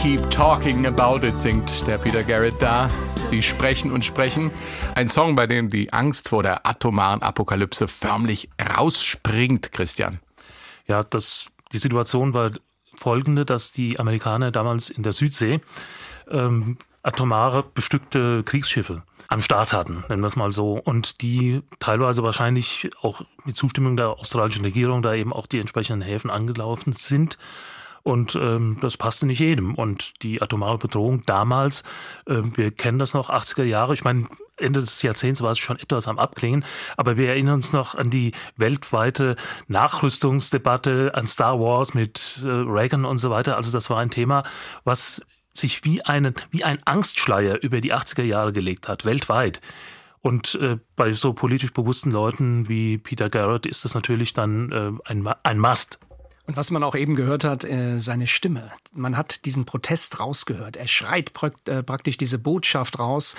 Keep 0.03 0.31
talking 0.31 0.87
about 0.87 1.27
it, 1.27 1.41
singt 1.41 1.87
der 1.89 1.99
Peter 1.99 2.23
Garrett 2.23 2.55
da. 2.61 2.89
Sie 3.05 3.43
sprechen 3.43 3.91
und 3.91 4.05
sprechen. 4.05 4.53
Ein 4.95 5.09
Song, 5.09 5.35
bei 5.35 5.49
dem 5.49 5.71
die 5.71 5.93
Angst 5.93 6.29
vor 6.29 6.45
der 6.45 6.67
atomaren 6.67 7.23
Apokalypse 7.23 7.89
förmlich 7.89 8.49
rausspringt, 8.77 9.73
Christian. 9.73 10.21
Ja, 10.87 11.03
das, 11.03 11.51
die 11.73 11.79
Situation 11.79 12.33
war 12.33 12.53
folgende, 12.95 13.45
dass 13.45 13.73
die 13.73 13.99
Amerikaner 13.99 14.53
damals 14.53 14.89
in 14.89 15.03
der 15.03 15.13
Südsee 15.13 15.61
ähm, 16.31 16.79
atomare 17.03 17.65
bestückte 17.65 18.45
Kriegsschiffe 18.45 19.03
am 19.27 19.43
Start 19.43 19.73
hatten, 19.73 20.05
nennen 20.09 20.23
wir 20.23 20.29
es 20.29 20.37
mal 20.37 20.53
so, 20.53 20.75
und 20.75 21.23
die 21.23 21.61
teilweise 21.81 22.23
wahrscheinlich 22.23 22.89
auch 23.03 23.23
mit 23.45 23.57
Zustimmung 23.57 23.97
der 23.97 24.11
australischen 24.11 24.65
Regierung 24.65 25.03
da 25.03 25.15
eben 25.15 25.33
auch 25.33 25.47
die 25.47 25.59
entsprechenden 25.59 26.03
Häfen 26.03 26.31
angelaufen 26.31 26.93
sind 26.93 27.37
und 28.03 28.37
ähm, 28.37 28.79
das 28.81 28.97
passte 28.97 29.27
nicht 29.27 29.41
jedem. 29.41 29.75
Und 29.75 30.23
die 30.23 30.43
atomare 30.43 30.79
Bedrohung 30.79 31.25
damals, 31.27 31.83
äh, 32.27 32.43
wir 32.55 32.71
kennen 32.71 32.99
das 32.99 33.15
noch, 33.15 33.31
80er 33.31 33.65
Jahre, 33.65 33.95
ich 33.95 34.05
meine, 34.05 34.27
Ende 34.57 34.81
des 34.81 35.03
Jahrzehnts 35.03 35.41
war 35.43 35.53
es 35.53 35.59
schon 35.59 35.79
etwas 35.79 36.09
am 36.09 36.19
Abklingen, 36.19 36.65
aber 36.97 37.17
wir 37.17 37.29
erinnern 37.29 37.55
uns 37.55 37.73
noch 37.73 37.95
an 37.95 38.11
die 38.11 38.33
weltweite 38.57 39.37
Nachrüstungsdebatte, 39.69 41.13
an 41.15 41.27
Star 41.27 41.61
Wars 41.61 41.95
mit 41.95 42.43
äh, 42.43 42.49
Reagan 42.49 43.05
und 43.05 43.19
so 43.19 43.31
weiter. 43.31 43.57
Also 43.57 43.73
das 43.73 43.89
war 43.89 43.99
ein 43.99 44.11
Thema, 44.11 44.43
was 44.85 45.23
sich 45.55 45.85
wie, 45.85 46.05
einen, 46.05 46.35
wie 46.51 46.65
ein 46.65 46.81
Angstschleier 46.85 47.63
über 47.63 47.81
die 47.81 47.95
80er 47.95 48.23
Jahre 48.23 48.53
gelegt 48.53 48.89
hat, 48.89 49.05
weltweit. 49.05 49.61
Und 50.21 50.57
äh, 50.57 50.79
bei 50.97 51.13
so 51.13 51.33
politisch 51.33 51.73
bewussten 51.73 52.11
Leuten 52.11 52.69
wie 52.69 52.99
Peter 52.99 53.31
Garrett 53.31 53.67
ist 53.67 53.85
das 53.85 53.95
natürlich 53.95 54.33
dann 54.33 54.73
äh, 54.73 55.11
ein, 55.11 55.27
ein 55.43 55.59
Must. 55.59 55.99
Und 56.49 56.57
was 56.57 56.71
man 56.71 56.83
auch 56.83 56.95
eben 56.95 57.15
gehört 57.15 57.45
hat, 57.45 57.67
äh, 57.67 57.99
seine 58.01 58.27
Stimme. 58.27 58.73
Man 58.95 59.19
hat 59.19 59.45
diesen 59.45 59.67
Protest 59.67 60.19
rausgehört. 60.19 60.79
Er 60.79 60.89
schreit 60.89 61.31
äh, 61.67 61.83
praktisch 61.83 62.17
diese 62.17 62.39
Botschaft 62.39 62.99
raus, 62.99 63.37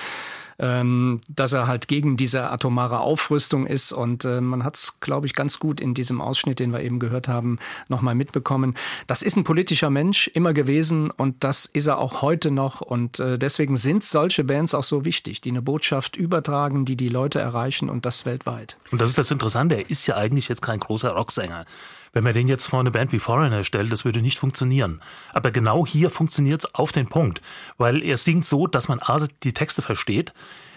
ähm, 0.60 1.20
dass 1.28 1.54
er 1.54 1.66
halt 1.66 1.88
gegen 1.88 2.18
diese 2.18 2.52
atomare 2.52 3.00
Aufrüstung 3.00 3.66
ist. 3.66 3.94
Und 3.94 4.26
äh, 4.26 4.42
man 4.42 4.64
hat 4.64 4.76
es, 4.76 5.00
glaube 5.00 5.26
ich, 5.26 5.34
ganz 5.34 5.58
gut 5.58 5.82
in 5.82 5.96
diesem 5.96 6.22
Ausschnitt, 6.22 6.60
den 6.60 6.72
wir 6.72 6.82
eben 6.82 7.00
gehört 7.00 7.28
haben, 7.28 7.58
nochmal 7.88 8.14
mitbekommen. 8.14 8.76
Das 9.08 9.24
ist 9.24 9.38
ein 9.38 9.44
politischer 9.44 9.90
Mensch 9.90 10.28
immer 10.28 10.54
gewesen 10.54 11.10
und 11.10 11.44
das 11.44 11.66
ist 11.66 11.88
er 11.88 11.98
auch 11.98 12.22
heute 12.22 12.52
noch. 12.52 12.80
Und 12.82 13.18
deswegen 13.18 13.76
sind 13.76 14.04
solche 14.04 14.44
Bands 14.44 14.76
auch 14.76 14.84
so 14.84 15.04
wichtig, 15.04 15.42
die 15.42 15.50
eine 15.50 15.64
Botschaft 15.64 16.16
übertragen, 16.16 16.86
die 16.86 16.96
die 16.96 17.10
Leute 17.10 17.40
erreichen 17.40 17.90
und 17.90 18.06
das 18.06 18.28
weltweit. 18.28 18.78
Und 18.92 19.02
das 19.02 19.10
ist 19.10 19.18
das 19.18 19.32
Interessante. 19.32 19.76
Er 19.76 19.90
ist 19.90 20.06
ja 20.06 20.16
eigentlich 20.16 20.48
jetzt 20.48 20.62
kein 20.62 20.80
großer 20.80 21.10
Rocksänger. 21.10 21.66
Wenn 22.14 22.24
man 22.24 22.34
den 22.34 22.48
jetzt 22.48 22.66
vor 22.66 22.80
eine 22.80 22.92
Band 22.92 23.12
wie 23.12 23.20
Foreigner 23.20 23.64
stellt, 23.64 23.92
das 23.92 24.06
würde 24.06 24.22
nicht 24.22 24.40
funktionieren. 24.40 25.02
Aber 25.34 25.52
genau 25.52 25.86
hier 25.86 26.10
funktioniert 26.10 26.66
es 26.66 26.76
auf 26.76 26.92
den 26.92 27.08
Punkt, 27.08 27.42
weil 27.78 28.04
er 28.04 28.18
singt 28.18 28.46
so, 28.46 28.68
dass 28.68 28.88
man 28.88 29.00
A, 29.00 29.20
die 29.44 29.54
Texte 29.54 29.82
versteht, 29.82 30.34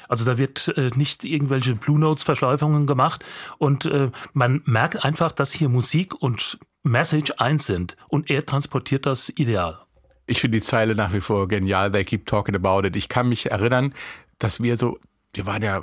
also 0.08 0.26
da 0.26 0.36
wird 0.36 0.68
äh, 0.76 0.90
nicht 0.94 1.24
irgendwelche 1.24 1.74
Blue 1.74 1.98
Notes 1.98 2.22
Verschleifungen 2.22 2.86
gemacht 2.86 3.24
und 3.56 3.86
äh, 3.86 4.10
man 4.34 4.60
merkt 4.66 5.04
einfach, 5.04 5.32
dass 5.32 5.52
hier 5.52 5.70
Musik 5.70 6.20
und 6.20 6.58
Message 6.82 7.32
eins 7.38 7.64
sind 7.64 7.96
und 8.08 8.28
er 8.28 8.44
transportiert 8.44 9.06
das 9.06 9.30
ideal. 9.30 9.78
Ich 10.26 10.40
finde 10.40 10.58
die 10.58 10.62
Zeile 10.62 10.94
nach 10.94 11.14
wie 11.14 11.22
vor 11.22 11.48
genial. 11.48 11.90
They 11.90 12.04
keep 12.04 12.26
talking 12.26 12.54
about 12.54 12.86
it. 12.86 12.94
Ich 12.94 13.08
kann 13.08 13.28
mich 13.28 13.50
erinnern, 13.50 13.94
dass 14.38 14.62
wir 14.62 14.76
so, 14.76 14.98
wir 15.34 15.46
waren 15.46 15.62
ja 15.62 15.78
äh, 15.78 15.82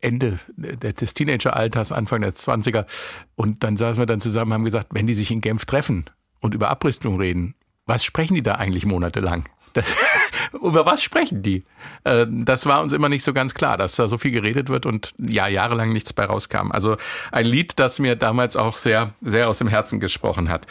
Ende 0.00 0.38
des 0.56 1.14
Teenageralters, 1.14 1.92
Anfang 1.92 2.22
der 2.22 2.34
20er. 2.34 2.86
Und 3.36 3.62
dann 3.62 3.76
saßen 3.76 4.00
wir 4.00 4.06
dann 4.06 4.20
zusammen 4.20 4.52
und 4.52 4.54
haben 4.54 4.64
gesagt, 4.64 4.88
wenn 4.90 5.06
die 5.06 5.14
sich 5.14 5.30
in 5.30 5.40
Genf 5.40 5.64
treffen 5.64 6.06
und 6.40 6.54
über 6.54 6.70
Abrüstung 6.70 7.18
reden, 7.18 7.54
was 7.86 8.04
sprechen 8.04 8.34
die 8.34 8.42
da 8.42 8.54
eigentlich 8.54 8.86
monatelang? 8.86 9.44
Das, 9.74 9.94
über 10.52 10.86
was 10.86 11.02
sprechen 11.02 11.42
die? 11.42 11.64
Äh, 12.04 12.26
das 12.28 12.66
war 12.66 12.82
uns 12.82 12.92
immer 12.92 13.08
nicht 13.08 13.24
so 13.24 13.32
ganz 13.32 13.54
klar, 13.54 13.76
dass 13.76 13.96
da 13.96 14.08
so 14.08 14.18
viel 14.18 14.30
geredet 14.30 14.68
wird 14.68 14.86
und 14.86 15.14
ja, 15.18 15.48
jahrelang 15.48 15.92
nichts 15.92 16.12
bei 16.12 16.24
rauskam. 16.24 16.70
Also 16.70 16.96
ein 17.32 17.46
Lied, 17.46 17.78
das 17.78 17.98
mir 17.98 18.16
damals 18.16 18.56
auch 18.56 18.78
sehr, 18.78 19.14
sehr 19.22 19.48
aus 19.48 19.58
dem 19.58 19.68
Herzen 19.68 20.00
gesprochen 20.00 20.48
hat. 20.48 20.66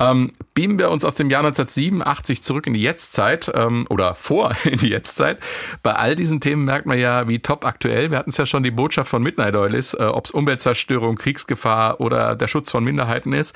Ähm, 0.00 0.32
beamen 0.54 0.78
wir 0.78 0.90
uns 0.90 1.04
aus 1.04 1.14
dem 1.14 1.30
Jahr 1.30 1.44
1987 1.44 2.42
zurück 2.42 2.66
in 2.66 2.74
die 2.74 2.82
Jetztzeit 2.82 3.50
ähm, 3.54 3.86
oder 3.90 4.14
vor 4.14 4.52
in 4.64 4.78
die 4.78 4.88
Jetztzeit. 4.88 5.38
Bei 5.82 5.94
all 5.94 6.16
diesen 6.16 6.40
Themen 6.40 6.64
merkt 6.64 6.86
man 6.86 6.98
ja, 6.98 7.28
wie 7.28 7.38
top 7.38 7.64
aktuell. 7.64 8.10
Wir 8.10 8.18
hatten 8.18 8.30
es 8.30 8.36
ja 8.36 8.46
schon, 8.46 8.62
die 8.62 8.70
Botschaft 8.70 9.08
von 9.08 9.22
Midnight 9.22 9.56
Oil 9.56 9.74
ist, 9.74 9.94
äh, 9.94 10.04
ob 10.04 10.26
es 10.26 10.30
Umweltzerstörung, 10.30 11.16
Kriegsgefahr 11.16 12.00
oder 12.00 12.36
der 12.36 12.48
Schutz 12.48 12.70
von 12.70 12.84
Minderheiten 12.84 13.32
ist. 13.32 13.54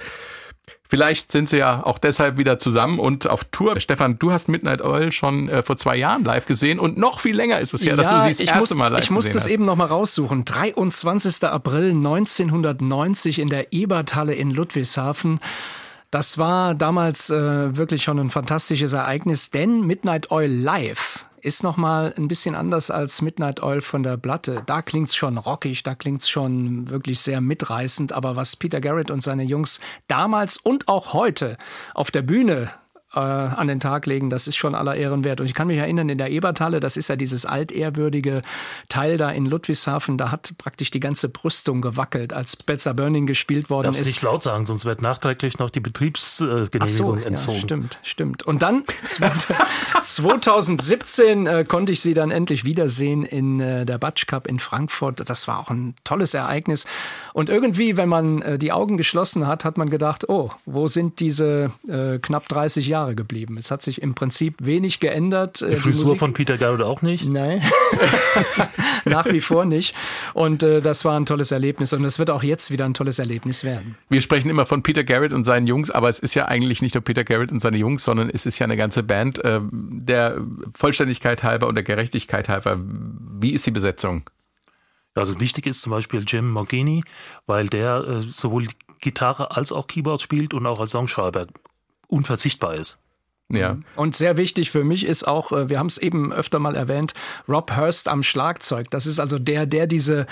Vielleicht 0.88 1.32
sind 1.32 1.48
sie 1.48 1.58
ja 1.58 1.84
auch 1.84 1.98
deshalb 1.98 2.36
wieder 2.38 2.58
zusammen 2.58 2.98
und 2.98 3.28
auf 3.28 3.44
Tour. 3.44 3.78
Stefan, 3.80 4.18
du 4.18 4.32
hast 4.32 4.48
Midnight 4.48 4.82
Oil 4.82 5.12
schon 5.12 5.48
äh, 5.48 5.62
vor 5.62 5.76
zwei 5.76 5.96
Jahren 5.96 6.24
live 6.24 6.46
gesehen 6.46 6.78
und 6.78 6.98
noch 6.98 7.20
viel 7.20 7.36
länger 7.36 7.60
ist 7.60 7.74
es 7.74 7.82
her, 7.82 7.90
ja, 7.90 7.96
dass 7.96 8.08
du 8.08 8.20
sie 8.20 8.28
das 8.28 8.40
erste 8.40 8.58
muss, 8.58 8.74
Mal 8.74 8.88
live 8.88 9.04
Ich 9.04 9.10
muss 9.10 9.30
das 9.30 9.44
hast. 9.44 9.50
eben 9.50 9.64
noch 9.64 9.76
mal 9.76 9.86
raussuchen. 9.86 10.44
23. 10.44 11.44
April 11.44 11.90
1990 11.90 13.38
in 13.38 13.48
der 13.48 13.72
Eberthalle 13.72 14.34
in 14.34 14.50
Ludwigshafen. 14.50 15.40
Das 16.10 16.38
war 16.38 16.74
damals 16.74 17.28
äh, 17.28 17.76
wirklich 17.76 18.02
schon 18.02 18.18
ein 18.18 18.30
fantastisches 18.30 18.94
Ereignis, 18.94 19.50
denn 19.50 19.82
Midnight 19.82 20.30
Oil 20.30 20.50
live 20.50 21.26
ist 21.42 21.62
nochmal 21.62 22.14
ein 22.16 22.28
bisschen 22.28 22.54
anders 22.54 22.90
als 22.90 23.22
Midnight 23.22 23.62
Oil 23.62 23.80
von 23.80 24.02
der 24.02 24.16
Platte. 24.16 24.62
Da 24.66 24.82
klingt's 24.82 25.14
schon 25.14 25.38
rockig, 25.38 25.82
da 25.82 25.94
klingt's 25.94 26.28
schon 26.28 26.90
wirklich 26.90 27.20
sehr 27.20 27.40
mitreißend. 27.40 28.12
Aber 28.12 28.36
was 28.36 28.56
Peter 28.56 28.80
Garrett 28.80 29.10
und 29.10 29.22
seine 29.22 29.44
Jungs 29.44 29.80
damals 30.06 30.58
und 30.58 30.88
auch 30.88 31.12
heute 31.12 31.56
auf 31.94 32.10
der 32.10 32.22
Bühne 32.22 32.70
äh, 33.14 33.18
an 33.20 33.68
den 33.68 33.80
Tag 33.80 34.04
legen, 34.06 34.28
das 34.28 34.46
ist 34.46 34.56
schon 34.56 34.74
aller 34.74 34.94
Ehren 34.94 35.24
wert. 35.24 35.40
Und 35.40 35.46
ich 35.46 35.54
kann 35.54 35.66
mich 35.66 35.78
erinnern, 35.78 36.08
in 36.10 36.18
der 36.18 36.30
Eberthalle, 36.30 36.80
das 36.80 36.96
ist 36.98 37.08
ja 37.08 37.16
dieses 37.16 37.46
altehrwürdige 37.46 38.42
Teil 38.88 39.16
da 39.16 39.30
in 39.30 39.46
Ludwigshafen, 39.46 40.18
da 40.18 40.30
hat 40.30 40.52
praktisch 40.58 40.90
die 40.90 41.00
ganze 41.00 41.30
Brüstung 41.30 41.80
gewackelt, 41.80 42.34
als 42.34 42.56
Betzer 42.56 42.92
Burning 42.92 43.26
gespielt 43.26 43.70
worden 43.70 43.86
Darfst 43.86 44.02
ist. 44.02 44.08
nicht 44.08 44.22
laut 44.22 44.42
sagen, 44.42 44.66
sonst 44.66 44.84
wird 44.84 45.00
nachträglich 45.00 45.58
noch 45.58 45.70
die 45.70 45.80
Betriebsgenehmigung 45.80 46.86
so, 46.86 47.14
entzogen. 47.14 47.56
Ja, 47.56 47.62
stimmt, 47.62 47.98
stimmt. 48.02 48.42
Und 48.42 48.62
dann 48.62 48.84
2017 50.02 51.46
äh, 51.46 51.64
konnte 51.66 51.92
ich 51.92 52.02
sie 52.02 52.12
dann 52.12 52.30
endlich 52.30 52.64
wiedersehen 52.64 53.24
in 53.24 53.60
äh, 53.60 53.86
der 53.86 53.96
Batsch 53.96 54.26
Cup 54.26 54.46
in 54.46 54.58
Frankfurt. 54.58 55.28
Das 55.28 55.48
war 55.48 55.58
auch 55.60 55.70
ein 55.70 55.94
tolles 56.04 56.34
Ereignis. 56.34 56.84
Und 57.32 57.48
irgendwie, 57.48 57.96
wenn 57.96 58.10
man 58.10 58.42
äh, 58.42 58.58
die 58.58 58.72
Augen 58.72 58.98
geschlossen 58.98 59.46
hat, 59.46 59.64
hat 59.64 59.78
man 59.78 59.88
gedacht, 59.88 60.28
oh, 60.28 60.50
wo 60.66 60.88
sind 60.88 61.20
diese 61.20 61.72
äh, 61.88 62.18
knapp 62.18 62.48
30 62.48 62.86
Jahre 62.86 62.97
Jahre 62.98 63.14
geblieben. 63.14 63.56
Es 63.56 63.70
hat 63.70 63.82
sich 63.82 64.02
im 64.02 64.14
Prinzip 64.14 64.56
wenig 64.60 65.00
geändert. 65.00 65.60
Die, 65.60 65.70
die 65.70 65.76
Frisur 65.76 66.06
Musik, 66.06 66.18
von 66.18 66.32
Peter 66.32 66.58
Garrett 66.58 66.82
auch 66.82 67.02
nicht? 67.02 67.26
Nein, 67.26 67.62
nach 69.04 69.26
wie 69.26 69.40
vor 69.40 69.64
nicht. 69.64 69.94
Und 70.34 70.62
äh, 70.62 70.80
das 70.80 71.04
war 71.04 71.18
ein 71.18 71.26
tolles 71.26 71.52
Erlebnis 71.52 71.92
und 71.92 72.04
es 72.04 72.18
wird 72.18 72.30
auch 72.30 72.42
jetzt 72.42 72.70
wieder 72.70 72.84
ein 72.84 72.94
tolles 72.94 73.18
Erlebnis 73.18 73.64
werden. 73.64 73.96
Wir 74.08 74.20
sprechen 74.20 74.50
immer 74.50 74.66
von 74.66 74.82
Peter 74.82 75.04
Garrett 75.04 75.32
und 75.32 75.44
seinen 75.44 75.66
Jungs, 75.66 75.90
aber 75.90 76.08
es 76.08 76.18
ist 76.18 76.34
ja 76.34 76.46
eigentlich 76.46 76.82
nicht 76.82 76.94
nur 76.94 77.04
Peter 77.04 77.24
Garrett 77.24 77.52
und 77.52 77.60
seine 77.60 77.76
Jungs, 77.76 78.04
sondern 78.04 78.30
es 78.30 78.46
ist 78.46 78.58
ja 78.58 78.64
eine 78.64 78.76
ganze 78.76 79.02
Band. 79.02 79.44
Äh, 79.44 79.60
der 79.70 80.40
Vollständigkeit 80.74 81.42
halber 81.42 81.68
und 81.68 81.76
der 81.76 81.84
Gerechtigkeit 81.84 82.48
halber, 82.48 82.78
wie 82.80 83.52
ist 83.52 83.66
die 83.66 83.70
Besetzung? 83.70 84.24
Also 85.14 85.40
wichtig 85.40 85.66
ist 85.66 85.82
zum 85.82 85.90
Beispiel 85.90 86.22
Jim 86.26 86.50
Morgini, 86.50 87.02
weil 87.46 87.68
der 87.68 88.04
äh, 88.06 88.22
sowohl 88.32 88.68
Gitarre 89.00 89.56
als 89.56 89.72
auch 89.72 89.86
Keyboard 89.86 90.20
spielt 90.20 90.54
und 90.54 90.66
auch 90.66 90.80
als 90.80 90.92
Songschreiber 90.92 91.46
unverzichtbar 92.08 92.74
ist. 92.74 92.98
Ja. 93.50 93.74
Mhm. 93.74 93.84
Und 93.96 94.16
sehr 94.16 94.36
wichtig 94.36 94.70
für 94.70 94.84
mich 94.84 95.06
ist 95.06 95.26
auch, 95.26 95.52
äh, 95.52 95.70
wir 95.70 95.78
haben 95.78 95.86
es 95.86 95.98
eben 95.98 96.32
öfter 96.32 96.58
mal 96.58 96.76
erwähnt, 96.76 97.14
Rob 97.48 97.74
Hurst 97.76 98.08
am 98.08 98.22
Schlagzeug. 98.22 98.90
Das 98.90 99.06
ist 99.06 99.20
also 99.20 99.38
der, 99.38 99.66
der 99.66 99.86
diese 99.86 100.26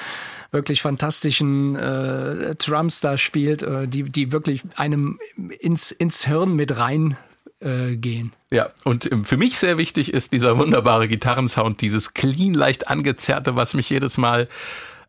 wirklich 0.50 0.82
fantastischen 0.82 1.76
äh, 1.76 2.54
Drums 2.56 3.00
da 3.00 3.16
spielt, 3.16 3.62
äh, 3.62 3.88
die, 3.88 4.04
die 4.04 4.32
wirklich 4.32 4.62
einem 4.76 5.18
ins, 5.60 5.92
ins 5.92 6.26
Hirn 6.26 6.56
mit 6.56 6.78
rein 6.78 7.16
äh, 7.60 7.96
gehen. 7.96 8.32
Ja, 8.50 8.70
und 8.84 9.10
ähm, 9.10 9.24
für 9.24 9.38
mich 9.38 9.58
sehr 9.58 9.78
wichtig 9.78 10.12
ist 10.12 10.32
dieser 10.32 10.58
wunderbare 10.58 11.08
Gitarrensound, 11.08 11.80
dieses 11.80 12.12
clean, 12.12 12.52
leicht 12.52 12.88
angezerrte, 12.88 13.56
was 13.56 13.72
mich 13.72 13.88
jedes 13.88 14.18
Mal 14.18 14.46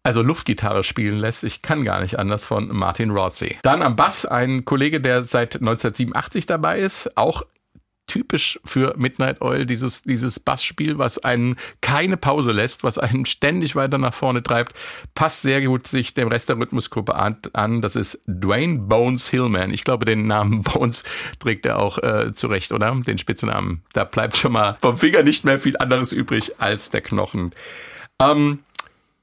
also 0.08 0.22
Luftgitarre 0.22 0.86
spielen 0.86 1.20
lässt. 1.20 1.44
Ich 1.44 1.62
kann 1.62 1.84
gar 1.84 2.00
nicht 2.00 2.18
anders 2.18 2.46
von 2.46 2.70
Martin 2.70 3.12
Rothsey. 3.12 3.58
Dann 3.62 3.82
am 3.82 3.98
Bass 3.98 4.26
ein 4.26 4.64
Kollege, 4.64 5.02
der 5.02 5.26
seit 5.26 5.56
1987 5.56 6.46
dabei 6.46 6.80
ist, 6.80 7.18
auch 7.18 7.44
typisch 8.08 8.58
für 8.64 8.94
Midnight 8.96 9.42
Oil, 9.42 9.66
dieses, 9.66 10.04
dieses 10.04 10.40
Bassspiel, 10.40 10.98
was 10.98 11.18
einen 11.18 11.58
keine 11.82 12.16
Pause 12.16 12.54
lässt, 12.54 12.86
was 12.86 12.98
einen 12.98 13.26
ständig 13.26 13.76
weiter 13.76 13.98
nach 13.98 14.14
vorne 14.14 14.42
treibt, 14.42 14.78
passt 15.14 15.42
sehr 15.42 15.62
gut 15.62 15.88
sich 15.88 16.14
dem 16.14 16.30
Rest 16.30 16.48
der 16.48 16.58
Rhythmusgruppe 16.58 17.14
an. 17.14 17.82
Das 17.82 17.98
ist 17.98 18.22
Dwayne 18.26 18.80
Bones 18.80 19.28
Hillman. 19.28 19.74
Ich 19.74 19.84
glaube, 19.84 20.06
den 20.06 20.26
Namen 20.26 20.62
Bones 20.64 21.04
trägt 21.40 21.66
er 21.66 21.80
auch 21.80 21.98
äh, 21.98 22.32
zurecht, 22.34 22.72
oder? 22.72 22.96
Den 22.96 23.18
Spitznamen. 23.18 23.84
Da 23.92 24.06
bleibt 24.06 24.38
schon 24.38 24.54
mal 24.54 24.78
vom 24.82 24.96
Finger 24.96 25.24
nicht 25.24 25.44
mehr 25.44 25.60
viel 25.60 25.76
anderes 25.78 26.14
übrig 26.14 26.62
als 26.62 26.92
der 26.92 27.02
Knochen. 27.02 27.52
Ähm, 28.20 28.60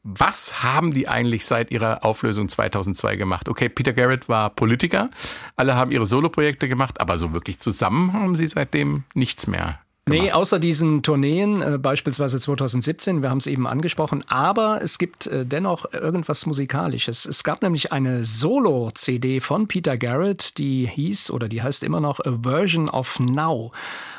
was 0.05 0.63
haben 0.63 0.93
die 0.93 1.09
eigentlich 1.09 1.47
seit 1.47 1.71
ihrer 1.71 2.05
Auflösung 2.05 2.49
2002 2.49 3.17
gemacht? 3.17 3.49
Okay, 3.49 3.71
Peter 3.71 3.95
Garrett 3.95 4.29
war 4.29 4.51
Politiker, 4.51 5.09
alle 5.57 5.75
haben 5.75 5.91
ihre 5.91 6.07
Soloprojekte 6.07 6.69
gemacht, 6.69 7.01
aber 7.01 7.17
so 7.19 7.33
wirklich 7.33 7.59
zusammen 7.59 8.13
haben 8.13 8.37
sie 8.37 8.47
seitdem 8.47 9.05
nichts 9.15 9.47
mehr 9.47 9.81
Gemacht. 10.07 10.23
Nee, 10.23 10.33
außer 10.33 10.59
diesen 10.59 11.03
Tourneen, 11.03 11.63
äh, 11.63 11.79
beispielsweise 11.79 12.39
2017, 12.39 13.23
wir 13.23 13.31
haben 13.31 13.39
es 13.39 13.47
eben 13.47 13.67
angesprochen, 13.67 14.23
aber 14.29 14.83
es 14.83 14.99
gibt 14.99 15.27
äh, 15.27 15.47
dennoch 15.47 15.91
irgendwas 15.95 16.45
Musikalisches. 16.45 17.25
Es 17.25 17.43
gab 17.43 17.63
nämlich 17.63 17.91
eine 17.91 18.23
Solo-CD 18.23 19.41
von 19.41 19.67
Peter 19.67 19.97
Garrett, 19.97 20.59
die 20.59 20.87
hieß 20.87 21.31
oder 21.31 21.49
die 21.49 21.63
heißt 21.63 21.83
immer 21.85 22.01
noch 22.01 22.21
A 22.21 22.39
Version 22.43 22.91
of 22.91 23.19
Now. 23.19 23.73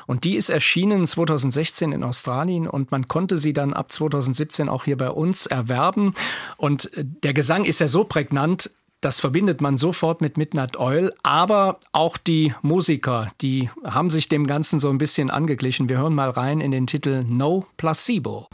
Und 0.07 0.23
die 0.23 0.35
ist 0.35 0.49
erschienen 0.49 1.05
2016 1.05 1.91
in 1.91 2.03
Australien 2.03 2.67
und 2.67 2.91
man 2.91 3.07
konnte 3.07 3.37
sie 3.37 3.53
dann 3.53 3.73
ab 3.73 3.91
2017 3.91 4.69
auch 4.69 4.85
hier 4.85 4.97
bei 4.97 5.11
uns 5.11 5.45
erwerben. 5.45 6.15
Und 6.57 6.91
äh, 6.97 7.05
der 7.05 7.35
Gesang 7.35 7.63
ist 7.63 7.79
ja 7.79 7.87
so 7.87 8.05
prägnant, 8.05 8.71
das 9.05 9.19
verbindet 9.19 9.61
man 9.61 9.77
sofort 9.77 10.19
mit 10.21 10.35
Midnight 10.35 10.79
Oil, 10.79 11.13
aber 11.21 11.77
auch 11.91 12.17
die 12.17 12.55
Musiker, 12.63 13.31
die 13.39 13.69
haben 13.83 14.09
sich 14.09 14.29
dem 14.29 14.47
Ganzen 14.47 14.79
so 14.79 14.89
ein 14.89 14.97
bisschen 14.97 15.29
angeglichen. 15.29 15.89
Wir 15.89 15.99
hören 15.99 16.15
mal 16.15 16.31
rein 16.31 16.59
in 16.59 16.71
den 16.71 16.87
Titel 16.87 17.23
No 17.23 17.67
Placebo. 17.77 18.47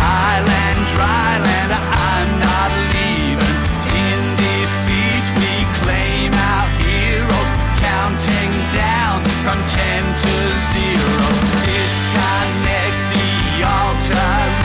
Highland, 0.00 0.88
dryland, 0.88 1.72
I'm 1.92 2.30
not 2.40 2.72
leaving. 2.92 3.60
In 3.92 4.22
defeat, 4.40 5.26
we 5.36 5.54
claim 5.82 6.32
our 6.32 6.66
heroes, 6.80 7.50
counting 7.80 8.52
down 8.72 9.22
from 9.44 9.58
ten 9.68 10.02
to 10.16 10.34
zero. 10.72 11.28
Disconnect 11.68 12.98
the 13.12 13.64
altar. 13.64 14.63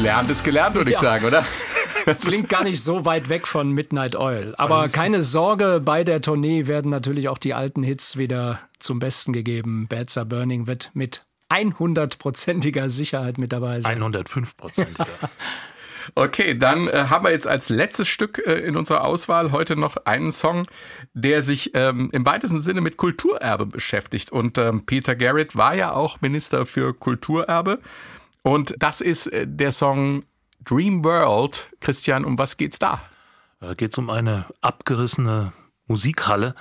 Gelernt 0.00 0.30
ist 0.30 0.44
gelernt, 0.44 0.74
würde 0.76 0.92
ich 0.92 0.96
ja. 0.96 1.02
sagen, 1.02 1.26
oder? 1.26 1.44
Das 2.06 2.22
klingt 2.22 2.48
gar 2.48 2.64
nicht 2.64 2.82
so 2.82 3.04
weit 3.04 3.28
weg 3.28 3.46
von 3.46 3.72
Midnight 3.72 4.16
Oil. 4.16 4.54
Aber 4.56 4.88
keine 4.88 5.20
Sorge, 5.20 5.82
bei 5.84 6.02
der 6.02 6.22
Tournee 6.22 6.66
werden 6.66 6.90
natürlich 6.90 7.28
auch 7.28 7.36
die 7.36 7.52
alten 7.52 7.82
Hits 7.82 8.16
wieder 8.16 8.60
zum 8.78 8.98
Besten 8.98 9.34
gegeben. 9.34 9.86
Bats 9.86 10.16
Are 10.16 10.24
Burning 10.24 10.66
wird 10.66 10.90
mit 10.94 11.26
100%iger 11.50 12.88
Sicherheit 12.88 13.36
mit 13.36 13.52
dabei 13.52 13.82
sein. 13.82 14.02
105%iger. 14.02 15.06
Okay, 16.14 16.58
dann 16.58 16.88
äh, 16.88 17.04
haben 17.10 17.24
wir 17.24 17.30
jetzt 17.30 17.46
als 17.46 17.68
letztes 17.68 18.08
Stück 18.08 18.42
äh, 18.44 18.54
in 18.54 18.76
unserer 18.76 19.04
Auswahl 19.04 19.52
heute 19.52 19.76
noch 19.76 19.96
einen 20.06 20.32
Song, 20.32 20.66
der 21.12 21.44
sich 21.44 21.72
ähm, 21.74 22.08
im 22.10 22.26
weitesten 22.26 22.60
Sinne 22.62 22.80
mit 22.80 22.96
Kulturerbe 22.96 23.66
beschäftigt. 23.66 24.32
Und 24.32 24.58
ähm, 24.58 24.86
Peter 24.86 25.14
Garrett 25.14 25.56
war 25.56 25.74
ja 25.74 25.92
auch 25.92 26.20
Minister 26.20 26.66
für 26.66 26.94
Kulturerbe. 26.94 27.78
Und 28.42 28.74
das 28.78 29.00
ist 29.00 29.26
äh, 29.28 29.46
der 29.46 29.72
Song 29.72 30.24
Dream 30.64 31.04
World. 31.04 31.68
Christian, 31.80 32.24
um 32.24 32.38
was 32.38 32.56
geht's 32.56 32.78
da? 32.78 33.02
Da 33.60 33.74
geht 33.74 33.92
es 33.92 33.98
um 33.98 34.10
eine 34.10 34.46
abgerissene 34.60 35.52
Musikhalle, 35.86 36.54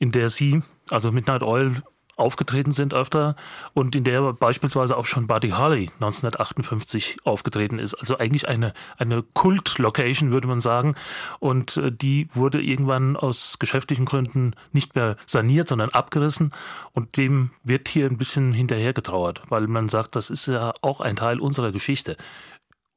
in 0.00 0.10
der 0.12 0.30
sie, 0.30 0.62
also 0.90 1.12
Midnight 1.12 1.42
Oil, 1.42 1.82
aufgetreten 2.18 2.72
sind 2.72 2.94
öfter 2.94 3.36
und 3.74 3.94
in 3.96 4.04
der 4.04 4.32
beispielsweise 4.32 4.96
auch 4.96 5.06
schon 5.06 5.26
Buddy 5.26 5.50
Holly 5.50 5.90
1958 5.94 7.18
aufgetreten 7.24 7.78
ist. 7.78 7.94
Also 7.94 8.18
eigentlich 8.18 8.48
eine, 8.48 8.74
eine 8.96 9.22
Kult-Location, 9.22 10.30
würde 10.30 10.48
man 10.48 10.60
sagen. 10.60 10.94
Und 11.38 11.76
äh, 11.76 11.92
die 11.92 12.28
wurde 12.34 12.62
irgendwann 12.62 13.16
aus 13.16 13.58
geschäftlichen 13.58 14.04
Gründen 14.04 14.54
nicht 14.72 14.94
mehr 14.94 15.16
saniert, 15.26 15.68
sondern 15.68 15.90
abgerissen. 15.90 16.52
Und 16.92 17.16
dem 17.16 17.50
wird 17.62 17.88
hier 17.88 18.06
ein 18.06 18.18
bisschen 18.18 18.52
hinterhergetrauert, 18.52 19.42
weil 19.48 19.66
man 19.66 19.88
sagt, 19.88 20.16
das 20.16 20.30
ist 20.30 20.46
ja 20.46 20.72
auch 20.82 21.00
ein 21.00 21.16
Teil 21.16 21.40
unserer 21.40 21.72
Geschichte 21.72 22.16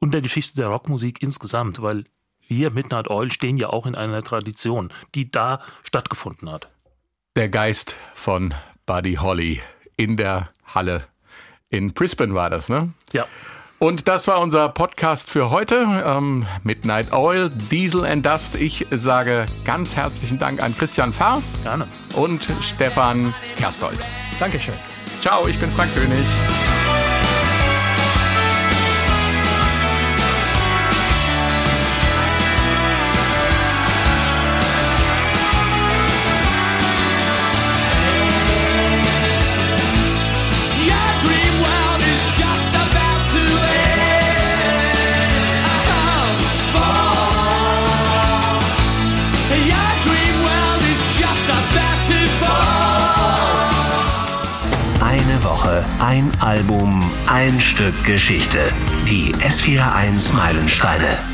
und 0.02 0.14
der 0.14 0.22
Geschichte 0.22 0.56
der 0.56 0.68
Rockmusik 0.68 1.22
insgesamt, 1.22 1.82
weil 1.82 2.04
wir 2.48 2.72
Midnight 2.72 3.10
Oil 3.10 3.32
stehen 3.32 3.56
ja 3.56 3.70
auch 3.70 3.86
in 3.86 3.96
einer 3.96 4.24
Tradition, 4.24 4.92
die 5.16 5.32
da 5.32 5.62
stattgefunden 5.84 6.52
hat. 6.52 6.70
Der 7.38 7.48
Geist 7.48 7.96
von 8.14 8.54
Buddy 8.92 9.14
Holly 9.14 9.62
in 9.96 10.18
der 10.18 10.50
Halle. 10.66 11.04
In 11.70 11.94
Brisbane 11.94 12.34
war 12.36 12.50
das, 12.50 12.68
ne? 12.68 12.92
Ja. 13.14 13.26
Und 13.80 14.10
das 14.10 14.28
war 14.28 14.42
unser 14.42 14.68
Podcast 14.68 15.30
für 15.30 15.50
heute. 15.50 16.04
Ähm, 16.06 16.46
Midnight 16.64 17.14
Oil, 17.14 17.50
Diesel 17.72 18.04
and 18.04 18.26
Dust. 18.26 18.56
Ich 18.56 18.86
sage 18.92 19.46
ganz 19.64 19.96
herzlichen 19.96 20.40
Dank 20.40 20.62
an 20.62 20.76
Christian 20.78 21.14
Fahr. 21.14 21.42
Gerne. 21.64 21.88
Und 22.18 22.54
Stefan 22.60 23.34
Kerstold. 23.56 24.00
Dankeschön. 24.42 24.76
Ciao, 25.22 25.48
ich 25.48 25.58
bin 25.58 25.72
Frank 25.72 25.96
König. 25.96 26.26
Ein 56.12 56.30
Album, 56.42 57.10
ein 57.26 57.62
Stück 57.62 58.04
Geschichte. 58.04 58.60
Die 59.08 59.34
S41 59.36 60.34
Meilensteine. 60.34 61.31